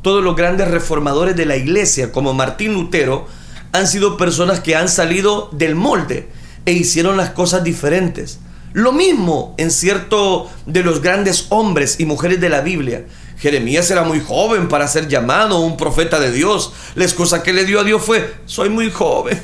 todos 0.02 0.24
los 0.24 0.36
grandes 0.36 0.68
reformadores 0.68 1.36
de 1.36 1.46
la 1.46 1.56
iglesia, 1.56 2.12
como 2.12 2.34
Martín 2.34 2.74
Lutero, 2.74 3.28
han 3.72 3.88
sido 3.88 4.18
personas 4.18 4.60
que 4.60 4.76
han 4.76 4.90
salido 4.90 5.50
del 5.52 5.76
molde 5.76 6.30
e 6.66 6.74
hicieron 6.74 7.18
las 7.18 7.32
cosas 7.32 7.64
diferentes. 7.64 8.40
Lo 8.74 8.92
mismo 8.92 9.56
en 9.58 9.72
cierto 9.72 10.50
de 10.66 10.84
los 10.84 11.02
grandes 11.02 11.48
hombres 11.50 12.00
y 12.00 12.06
mujeres 12.06 12.40
de 12.40 12.50
la 12.50 12.62
Biblia. 12.62 13.06
Jeremías 13.38 13.90
era 13.92 14.04
muy 14.04 14.22
joven 14.22 14.68
para 14.68 14.88
ser 14.88 15.08
llamado 15.08 15.60
un 15.60 15.76
profeta 15.76 16.20
de 16.20 16.32
Dios. 16.32 16.72
La 16.96 17.04
excusa 17.04 17.44
que 17.44 17.54
le 17.54 17.66
dio 17.66 17.80
a 17.80 17.84
Dios 17.84 18.02
fue, 18.04 18.36
soy 18.46 18.70
muy 18.70 18.92
joven. 18.92 19.42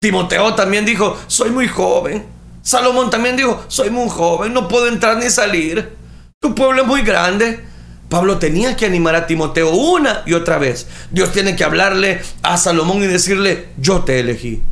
Timoteo 0.00 0.54
también 0.54 0.84
dijo, 0.84 1.18
soy 1.26 1.50
muy 1.50 1.68
joven. 1.68 2.24
Salomón 2.62 3.10
también 3.10 3.36
dijo, 3.36 3.64
soy 3.68 3.90
muy 3.90 4.08
joven, 4.08 4.52
no 4.52 4.68
puedo 4.68 4.86
entrar 4.86 5.16
ni 5.16 5.30
salir. 5.30 5.96
Tu 6.40 6.54
pueblo 6.54 6.82
es 6.82 6.88
muy 6.88 7.02
grande. 7.02 7.69
Pablo 8.10 8.38
tenía 8.38 8.76
que 8.76 8.86
animar 8.86 9.14
a 9.14 9.28
Timoteo 9.28 9.70
una 9.70 10.24
y 10.26 10.32
otra 10.32 10.58
vez. 10.58 10.88
Dios 11.12 11.30
tiene 11.30 11.54
que 11.54 11.62
hablarle 11.62 12.20
a 12.42 12.56
Salomón 12.56 13.04
y 13.04 13.06
decirle, 13.06 13.68
yo 13.78 14.00
te 14.00 14.18
elegí. 14.18 14.62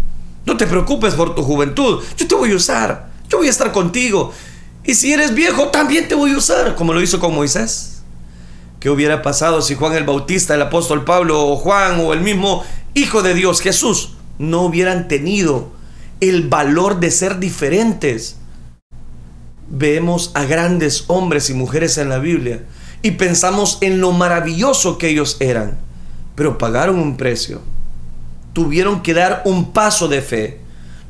No 0.44 0.56
te 0.56 0.66
preocupes 0.66 1.14
por 1.14 1.36
tu 1.36 1.44
juventud, 1.44 2.02
yo 2.16 2.26
te 2.26 2.34
voy 2.34 2.50
a 2.50 2.56
usar, 2.56 3.10
yo 3.28 3.38
voy 3.38 3.46
a 3.46 3.50
estar 3.50 3.70
contigo. 3.70 4.32
Y 4.82 4.96
si 4.96 5.12
eres 5.12 5.34
viejo, 5.34 5.68
también 5.68 6.08
te 6.08 6.16
voy 6.16 6.32
a 6.32 6.36
usar, 6.36 6.74
como 6.74 6.92
lo 6.92 7.00
hizo 7.00 7.20
con 7.20 7.32
Moisés. 7.32 8.02
¿Qué 8.80 8.90
hubiera 8.90 9.22
pasado 9.22 9.62
si 9.62 9.76
Juan 9.76 9.94
el 9.94 10.04
Bautista, 10.04 10.56
el 10.56 10.62
apóstol 10.62 11.04
Pablo 11.04 11.46
o 11.46 11.56
Juan 11.56 12.00
o 12.00 12.12
el 12.12 12.22
mismo 12.22 12.64
Hijo 12.94 13.22
de 13.22 13.34
Dios, 13.34 13.60
Jesús, 13.60 14.14
no 14.38 14.62
hubieran 14.62 15.06
tenido 15.06 15.70
el 16.20 16.48
valor 16.48 16.98
de 16.98 17.12
ser 17.12 17.38
diferentes? 17.38 18.38
Vemos 19.68 20.32
a 20.34 20.42
grandes 20.42 21.04
hombres 21.06 21.50
y 21.50 21.54
mujeres 21.54 21.98
en 21.98 22.08
la 22.08 22.18
Biblia 22.18 22.64
y 23.02 23.12
pensamos 23.12 23.78
en 23.80 24.00
lo 24.00 24.12
maravilloso 24.12 24.98
que 24.98 25.08
ellos 25.08 25.36
eran, 25.40 25.78
pero 26.34 26.58
pagaron 26.58 26.98
un 26.98 27.16
precio. 27.16 27.60
Tuvieron 28.52 29.02
que 29.02 29.14
dar 29.14 29.42
un 29.44 29.72
paso 29.72 30.08
de 30.08 30.20
fe. 30.20 30.60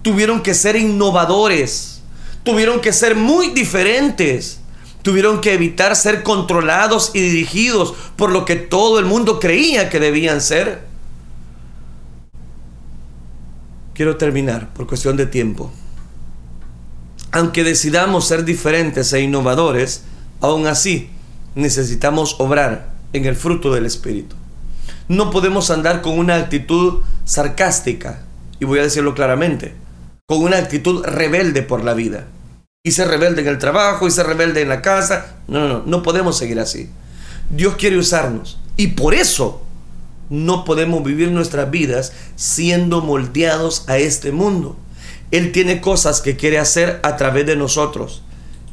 Tuvieron 0.03 0.43
que 0.43 0.55
ser 0.55 0.77
innovadores. 0.77 2.03
Tuvieron 2.43 2.81
que 2.81 2.93
ser 2.93 3.17
muy 3.17 3.51
diferentes. 3.51 4.61
Tuvieron 5.03 5.41
que 5.41 5.55
evitar 5.55 5.97
ser 5.97 6.23
controlados 6.23 7.13
y 7.15 7.21
dirigidos 7.21 7.95
por 8.17 8.31
lo 8.31 8.45
que 8.45 8.57
todo 8.57 8.99
el 8.99 9.07
mundo 9.07 9.41
creía 9.41 9.89
que 9.89 10.01
debían 10.01 10.41
ser. 10.41 10.87
Quiero 13.95 14.17
terminar 14.17 14.73
por 14.75 14.87
cuestión 14.87 15.17
de 15.17 15.27
tiempo. 15.27 15.73
Aunque 17.33 17.65
decidamos 17.65 18.29
ser 18.29 18.45
diferentes 18.45 19.13
e 19.13 19.21
innovadores, 19.21 20.03
aún 20.41 20.67
así 20.67 21.11
necesitamos 21.55 22.37
obrar 22.39 22.91
en 23.13 23.25
el 23.25 23.37
fruto 23.37 23.73
del 23.73 23.87
Espíritu. 23.87 24.37
No 25.09 25.31
podemos 25.31 25.71
andar 25.71 26.03
con 26.03 26.19
una 26.19 26.37
actitud 26.37 27.03
sarcástica, 27.25 28.23
y 28.61 28.65
voy 28.65 28.79
a 28.81 28.83
decirlo 28.83 29.15
claramente, 29.15 29.75
con 30.27 30.43
una 30.43 30.59
actitud 30.59 31.05
rebelde 31.05 31.63
por 31.63 31.83
la 31.83 31.95
vida. 31.95 32.27
Y 32.85 32.93
ser 32.93 33.09
rebelde 33.09 33.43
en 33.43 33.49
el 33.49 33.59
trabajo, 33.59 34.07
y 34.07 34.11
ser 34.11 34.27
rebelde 34.27 34.63
en 34.63 34.69
la 34.69 34.83
casa. 34.83 35.37
No, 35.49 35.61
no, 35.61 35.69
no, 35.69 35.83
no 35.85 36.03
podemos 36.03 36.37
seguir 36.37 36.61
así. 36.61 36.91
Dios 37.51 37.77
quiere 37.77 37.99
usarnos. 37.99 38.61
Y 38.77 38.89
por 38.89 39.15
eso 39.15 39.63
no 40.31 40.65
podemos 40.65 41.03
vivir 41.03 41.31
nuestras 41.31 41.71
vidas 41.71 42.13
siendo 42.37 43.01
moldeados 43.01 43.85
a 43.89 43.99
este 43.99 44.33
mundo. 44.33 44.77
Él 45.31 45.53
tiene 45.53 45.81
cosas 45.81 46.21
que 46.21 46.37
quiere 46.37 46.59
hacer 46.59 47.01
a 47.03 47.17
través 47.17 47.47
de 47.47 47.57
nosotros 47.57 48.23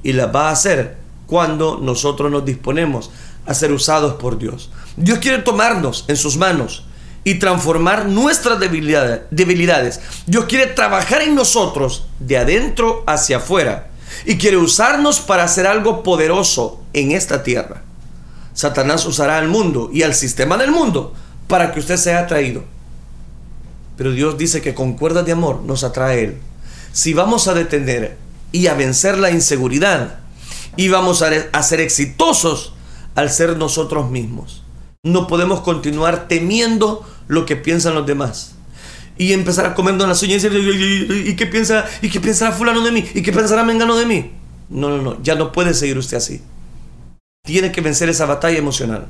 y 0.04 0.14
las 0.14 0.34
va 0.34 0.50
a 0.50 0.52
hacer 0.52 0.98
cuando 1.28 1.80
nosotros 1.82 2.32
nos 2.32 2.46
disponemos 2.46 3.12
a 3.46 3.54
ser 3.54 3.72
usados 3.72 4.16
por 4.16 4.38
Dios. 4.38 4.72
Dios 4.98 5.20
quiere 5.20 5.40
tomarnos 5.40 6.06
en 6.08 6.18
sus 6.18 6.38
manos 6.38 6.86
y 7.24 7.36
transformar 7.36 8.06
nuestras 8.06 8.60
debilidades. 8.60 10.00
Dios 10.28 10.46
quiere 10.46 10.68
trabajar 10.68 11.22
en 11.24 11.36
nosotros 11.36 12.06
de 12.20 12.38
adentro 12.38 13.04
hacia 13.08 13.38
afuera 13.38 13.88
y 14.26 14.38
quiere 14.38 14.58
usarnos 14.58 15.20
para 15.20 15.44
hacer 15.44 15.68
algo 15.68 16.04
poderoso 16.04 16.82
en 16.94 17.12
esta 17.12 17.44
tierra. 17.44 17.82
Satanás 18.54 19.06
usará 19.06 19.38
al 19.38 19.48
mundo 19.48 19.90
y 19.92 20.04
al 20.04 20.16
sistema 20.16 20.58
del 20.58 20.72
mundo 20.72 21.14
para 21.48 21.72
que 21.72 21.80
usted 21.80 21.98
sea 21.98 22.20
atraído. 22.20 22.64
Pero 23.98 24.12
Dios 24.12 24.38
dice 24.38 24.62
que 24.62 24.74
con 24.74 24.94
cuerdas 24.94 25.26
de 25.26 25.32
amor 25.32 25.62
nos 25.62 25.84
atrae 25.84 26.24
Él. 26.24 26.38
Si 26.94 27.14
vamos 27.14 27.48
a 27.48 27.54
detener 27.54 28.18
y 28.52 28.68
a 28.68 28.74
vencer 28.74 29.18
la 29.18 29.32
inseguridad, 29.32 30.20
y 30.78 30.90
vamos 30.90 31.22
a, 31.22 31.64
ser 31.64 31.82
exitosos 31.82 32.74
al 33.16 33.30
ser 33.30 33.58
nosotros 33.58 34.10
mismos. 34.10 34.64
No 35.04 35.28
podemos 35.28 35.62
continuar 35.62 36.28
temiendo 36.28 37.06
lo 37.28 37.46
que 37.46 37.56
piensan 37.56 37.96
los 37.96 38.06
demás. 38.06 38.56
Y 39.18 39.32
empezar 39.32 39.66
a 39.66 39.76
comernos 39.76 40.08
las 40.08 40.22
uñas 40.24 40.44
y 40.44 40.50
decir, 40.50 41.28
¿y 41.28 41.36
qué 41.36 41.46
piensa? 41.46 41.86
¿Y 42.02 42.10
qué 42.10 42.20
pensará 42.20 42.52
fulano 42.52 42.82
de 42.82 42.92
mí? 42.92 43.06
¿Y 43.14 43.22
qué 43.22 43.32
pensará 43.32 43.64
mengano 43.64 43.96
de 43.96 44.06
mí? 44.06 44.32
No, 44.70 44.90
no, 44.90 45.02
no, 45.02 45.22
ya 45.24 45.36
no 45.36 45.52
puede 45.52 45.74
seguir 45.74 45.98
usted 45.98 46.18
así. 46.18 46.42
Tiene 47.46 47.72
que 47.72 47.82
vencer 47.82 48.10
esa 48.10 48.26
batalla 48.26 48.58
emocional. 48.58 49.08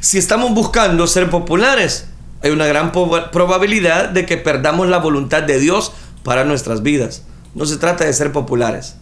Si 0.00 0.18
estamos 0.18 0.52
buscando 0.52 1.06
ser 1.06 1.30
populares, 1.30 2.06
hay 2.42 2.50
una 2.50 2.66
gran 2.66 2.90
probabilidad 2.92 4.08
de 4.08 4.26
que 4.26 4.36
perdamos 4.36 4.88
la 4.88 4.98
voluntad 4.98 5.42
de 5.42 5.60
Dios 5.60 5.92
para 6.24 6.44
nuestras 6.44 6.82
vidas. 6.82 7.22
No 7.54 7.66
se 7.66 7.76
trata 7.76 8.04
de 8.04 8.12
ser 8.12 8.32
populares. 8.32 8.96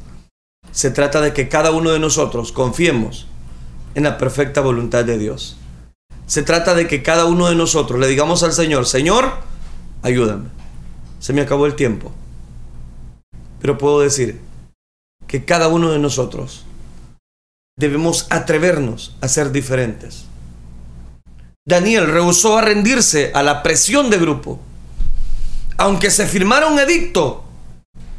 Se 0.73 0.91
trata 0.91 1.20
de 1.20 1.35
que 1.35 1.49
cada 1.49 1.70
uno 1.70 1.91
de 1.91 1.99
nosotros 1.99 2.51
confiemos 2.51 3.27
en 3.95 4.05
la 4.05 4.16
perfecta 4.16 4.62
voluntad 4.62 5.05
de 5.05 5.18
Dios. 5.18 5.59
Se 6.27 6.43
trata 6.43 6.75
de 6.75 6.89
que 6.89 7.03
cada 7.03 7.27
uno 7.27 7.49
de 7.49 7.55
nosotros 7.55 8.01
le 8.01 8.09
digamos 8.09 8.43
al 8.43 8.55
Señor, 8.55 8.87
Señor, 8.87 9.33
ayúdame. 10.03 10.49
Se 11.20 11.35
me 11.35 11.43
acabó 11.43 11.66
el 11.66 11.77
tiempo. 11.77 12.11
Pero 13.61 13.77
puedo 13.77 14.01
decir 14.01 14.41
que 15.27 15.45
cada 15.45 15.68
uno 15.68 15.91
de 15.91 15.99
nosotros 15.99 16.64
debemos 17.77 18.27
atrevernos 18.31 19.14
a 19.20 19.29
ser 19.29 19.53
diferentes. 19.53 20.25
Daniel 21.66 22.07
rehusó 22.07 22.57
a 22.57 22.62
rendirse 22.62 23.31
a 23.35 23.43
la 23.43 23.62
presión 23.62 24.09
de 24.09 24.18
grupo. 24.18 24.59
Aunque 25.77 26.11
se 26.11 26.27
firmara 26.27 26.66
un 26.66 26.79
edicto 26.79 27.45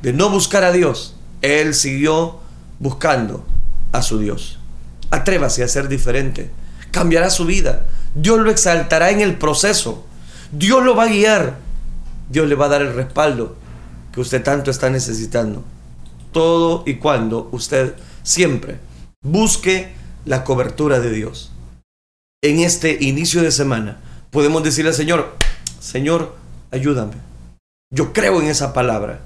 de 0.04 0.14
no 0.14 0.30
buscar 0.30 0.64
a 0.64 0.72
Dios, 0.72 1.16
él 1.42 1.74
siguió 1.74 2.43
buscando 2.80 3.46
a 3.92 4.02
su 4.02 4.20
Dios. 4.20 4.60
Atrévase 5.12 5.64
a 5.64 5.68
ser 5.68 5.88
diferente. 5.88 6.50
Cambiará 6.92 7.30
su 7.30 7.46
vida. 7.46 7.86
Dios 8.16 8.40
lo 8.40 8.52
exaltará 8.52 9.12
en 9.12 9.22
el 9.22 9.38
proceso. 9.38 10.06
Dios 10.52 10.84
lo 10.84 10.96
va 10.96 11.04
a 11.04 11.08
guiar. 11.08 11.58
Dios 12.30 12.48
le 12.48 12.56
va 12.56 12.66
a 12.66 12.70
dar 12.70 12.82
el 12.82 12.94
respaldo 12.94 13.56
que 14.12 14.22
usted 14.22 14.44
tanto 14.44 14.72
está 14.72 14.90
necesitando. 14.90 15.64
Todo 16.32 16.84
y 16.86 16.96
cuando 16.96 17.50
usted 17.52 17.96
siempre 18.24 18.80
busque 19.22 19.94
la 20.26 20.44
cobertura 20.44 21.00
de 21.00 21.12
Dios. 21.12 21.52
En 22.42 22.60
este 22.60 22.98
inicio 23.02 23.42
de 23.42 23.52
semana 23.52 24.00
podemos 24.32 24.64
decirle 24.64 24.90
al 24.90 24.96
Señor, 24.96 25.36
Señor, 25.80 26.36
ayúdame. 26.72 27.14
Yo 27.92 28.14
creo 28.14 28.42
en 28.42 28.48
esa 28.48 28.74
palabra. 28.74 29.22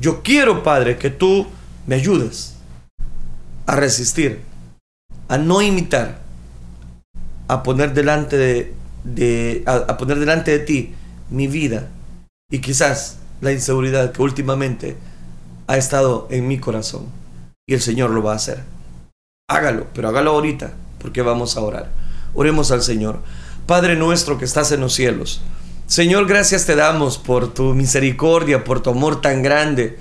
Yo 0.00 0.22
quiero, 0.22 0.62
Padre, 0.62 0.96
que 0.96 1.10
tú 1.10 1.46
me 1.86 1.96
ayudes 1.96 2.57
a 3.68 3.76
resistir, 3.76 4.40
a 5.28 5.36
no 5.36 5.60
imitar, 5.60 6.20
a 7.48 7.62
poner 7.62 7.92
delante 7.92 8.74
de, 9.04 9.62
a, 9.66 9.98
poner 9.98 10.18
delante 10.18 10.52
de 10.52 10.58
ti 10.60 10.94
mi 11.28 11.48
vida 11.48 11.90
y 12.50 12.60
quizás 12.60 13.18
la 13.42 13.52
inseguridad 13.52 14.10
que 14.12 14.22
últimamente 14.22 14.96
ha 15.66 15.76
estado 15.76 16.28
en 16.30 16.48
mi 16.48 16.58
corazón. 16.58 17.08
Y 17.68 17.74
el 17.74 17.82
Señor 17.82 18.08
lo 18.08 18.22
va 18.22 18.32
a 18.32 18.36
hacer. 18.36 18.62
Hágalo, 19.50 19.86
pero 19.92 20.08
hágalo 20.08 20.30
ahorita, 20.30 20.72
porque 20.98 21.20
vamos 21.20 21.58
a 21.58 21.60
orar. 21.60 21.90
Oremos 22.32 22.70
al 22.70 22.80
Señor. 22.80 23.20
Padre 23.66 23.96
nuestro 23.96 24.38
que 24.38 24.46
estás 24.46 24.72
en 24.72 24.80
los 24.80 24.94
cielos. 24.94 25.42
Señor, 25.86 26.26
gracias 26.26 26.64
te 26.64 26.74
damos 26.74 27.18
por 27.18 27.52
tu 27.52 27.74
misericordia, 27.74 28.64
por 28.64 28.80
tu 28.80 28.88
amor 28.88 29.20
tan 29.20 29.42
grande. 29.42 29.98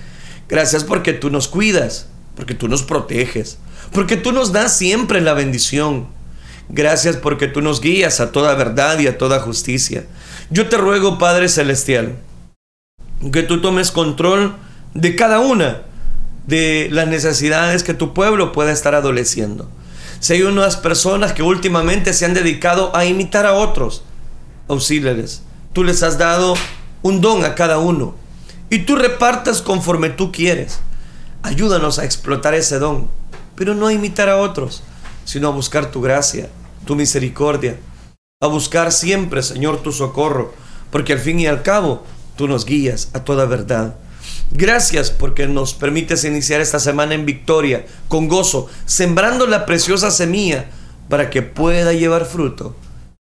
Gracias 0.47 0.85
porque 0.85 1.11
tú 1.11 1.29
nos 1.29 1.49
cuidas 1.49 2.07
porque 2.37 2.53
tú 2.53 2.69
nos 2.69 2.83
proteges, 2.83 3.57
porque 3.91 4.15
tú 4.15 4.31
nos 4.31 4.53
das 4.53 4.77
siempre 4.77 5.19
la 5.19 5.33
bendición. 5.33 6.07
Gracias 6.69 7.17
porque 7.17 7.47
tú 7.47 7.61
nos 7.61 7.81
guías 7.81 8.19
a 8.19 8.31
toda 8.31 8.53
verdad 8.53 8.99
y 8.99 9.07
a 9.07 9.17
toda 9.17 9.39
justicia. 9.39 10.05
Yo 10.49 10.69
te 10.69 10.77
ruego, 10.77 11.17
Padre 11.17 11.49
Celestial, 11.49 12.15
que 13.33 13.43
tú 13.43 13.59
tomes 13.59 13.91
control 13.91 14.55
de 14.93 15.15
cada 15.15 15.39
una 15.39 15.81
de 16.45 16.87
las 16.91 17.07
necesidades 17.07 17.83
que 17.83 17.93
tu 17.93 18.13
pueblo 18.13 18.51
pueda 18.51 18.71
estar 18.71 18.95
adoleciendo. 18.95 19.69
Si 20.19 20.33
hay 20.33 20.43
unas 20.43 20.77
personas 20.77 21.33
que 21.33 21.43
últimamente 21.43 22.13
se 22.13 22.25
han 22.25 22.33
dedicado 22.33 22.95
a 22.95 23.05
imitar 23.05 23.45
a 23.45 23.53
otros, 23.53 24.03
auxíliales. 24.67 25.41
Tú 25.73 25.83
les 25.83 26.03
has 26.03 26.17
dado 26.17 26.55
un 27.01 27.21
don 27.21 27.45
a 27.45 27.55
cada 27.55 27.77
uno 27.79 28.15
y 28.69 28.79
tú 28.79 28.95
repartas 28.95 29.61
conforme 29.61 30.09
tú 30.09 30.31
quieres. 30.31 30.79
Ayúdanos 31.47 31.97
a 31.97 32.03
explotar 32.03 32.55
ese 32.55 32.77
don, 32.77 33.07
pero 33.55 33.73
no 33.73 33.87
a 33.87 33.93
imitar 33.93 34.27
a 34.27 34.35
otros, 34.35 34.83
sino 35.23 35.47
a 35.47 35.51
buscar 35.51 35.91
tu 35.91 36.01
gracia, 36.01 36.49
tu 36.85 36.97
misericordia, 36.97 37.79
a 38.41 38.47
buscar 38.47 38.91
siempre, 38.91 39.41
Señor, 39.41 39.81
tu 39.81 39.93
socorro, 39.93 40.53
porque 40.91 41.13
al 41.13 41.19
fin 41.19 41.39
y 41.39 41.47
al 41.47 41.63
cabo 41.63 42.03
tú 42.35 42.49
nos 42.49 42.65
guías 42.65 43.11
a 43.13 43.23
toda 43.23 43.45
verdad. 43.45 43.95
Gracias 44.51 45.09
porque 45.09 45.47
nos 45.47 45.73
permites 45.73 46.25
iniciar 46.25 46.59
esta 46.59 46.81
semana 46.81 47.13
en 47.13 47.25
victoria, 47.25 47.85
con 48.09 48.27
gozo, 48.27 48.67
sembrando 48.85 49.47
la 49.47 49.65
preciosa 49.65 50.11
semilla 50.11 50.65
para 51.07 51.29
que 51.29 51.43
pueda 51.43 51.93
llevar 51.93 52.25
fruto 52.25 52.75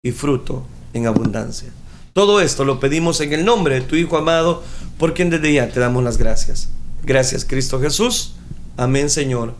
y 0.03 0.11
fruto 0.11 0.65
en 0.91 1.07
abundancia. 1.07 1.69
Todo 2.11 2.41
esto 2.41 2.65
lo 2.65 2.81
pedimos 2.81 3.21
en 3.21 3.31
el 3.31 3.45
nombre 3.45 3.75
de 3.75 3.87
tu 3.87 3.95
Hijo 3.95 4.17
amado, 4.17 4.63
por 4.97 5.13
quien 5.13 5.29
desde 5.29 5.53
ya 5.53 5.69
te 5.69 5.79
damos 5.79 6.03
las 6.03 6.17
gracias. 6.17 6.67
Gracias 7.03 7.45
Cristo 7.45 7.79
Jesús. 7.79 8.33
Amén 8.77 9.09
Señor 9.09 9.53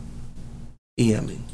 y 0.96 1.14
amén. 1.14 1.51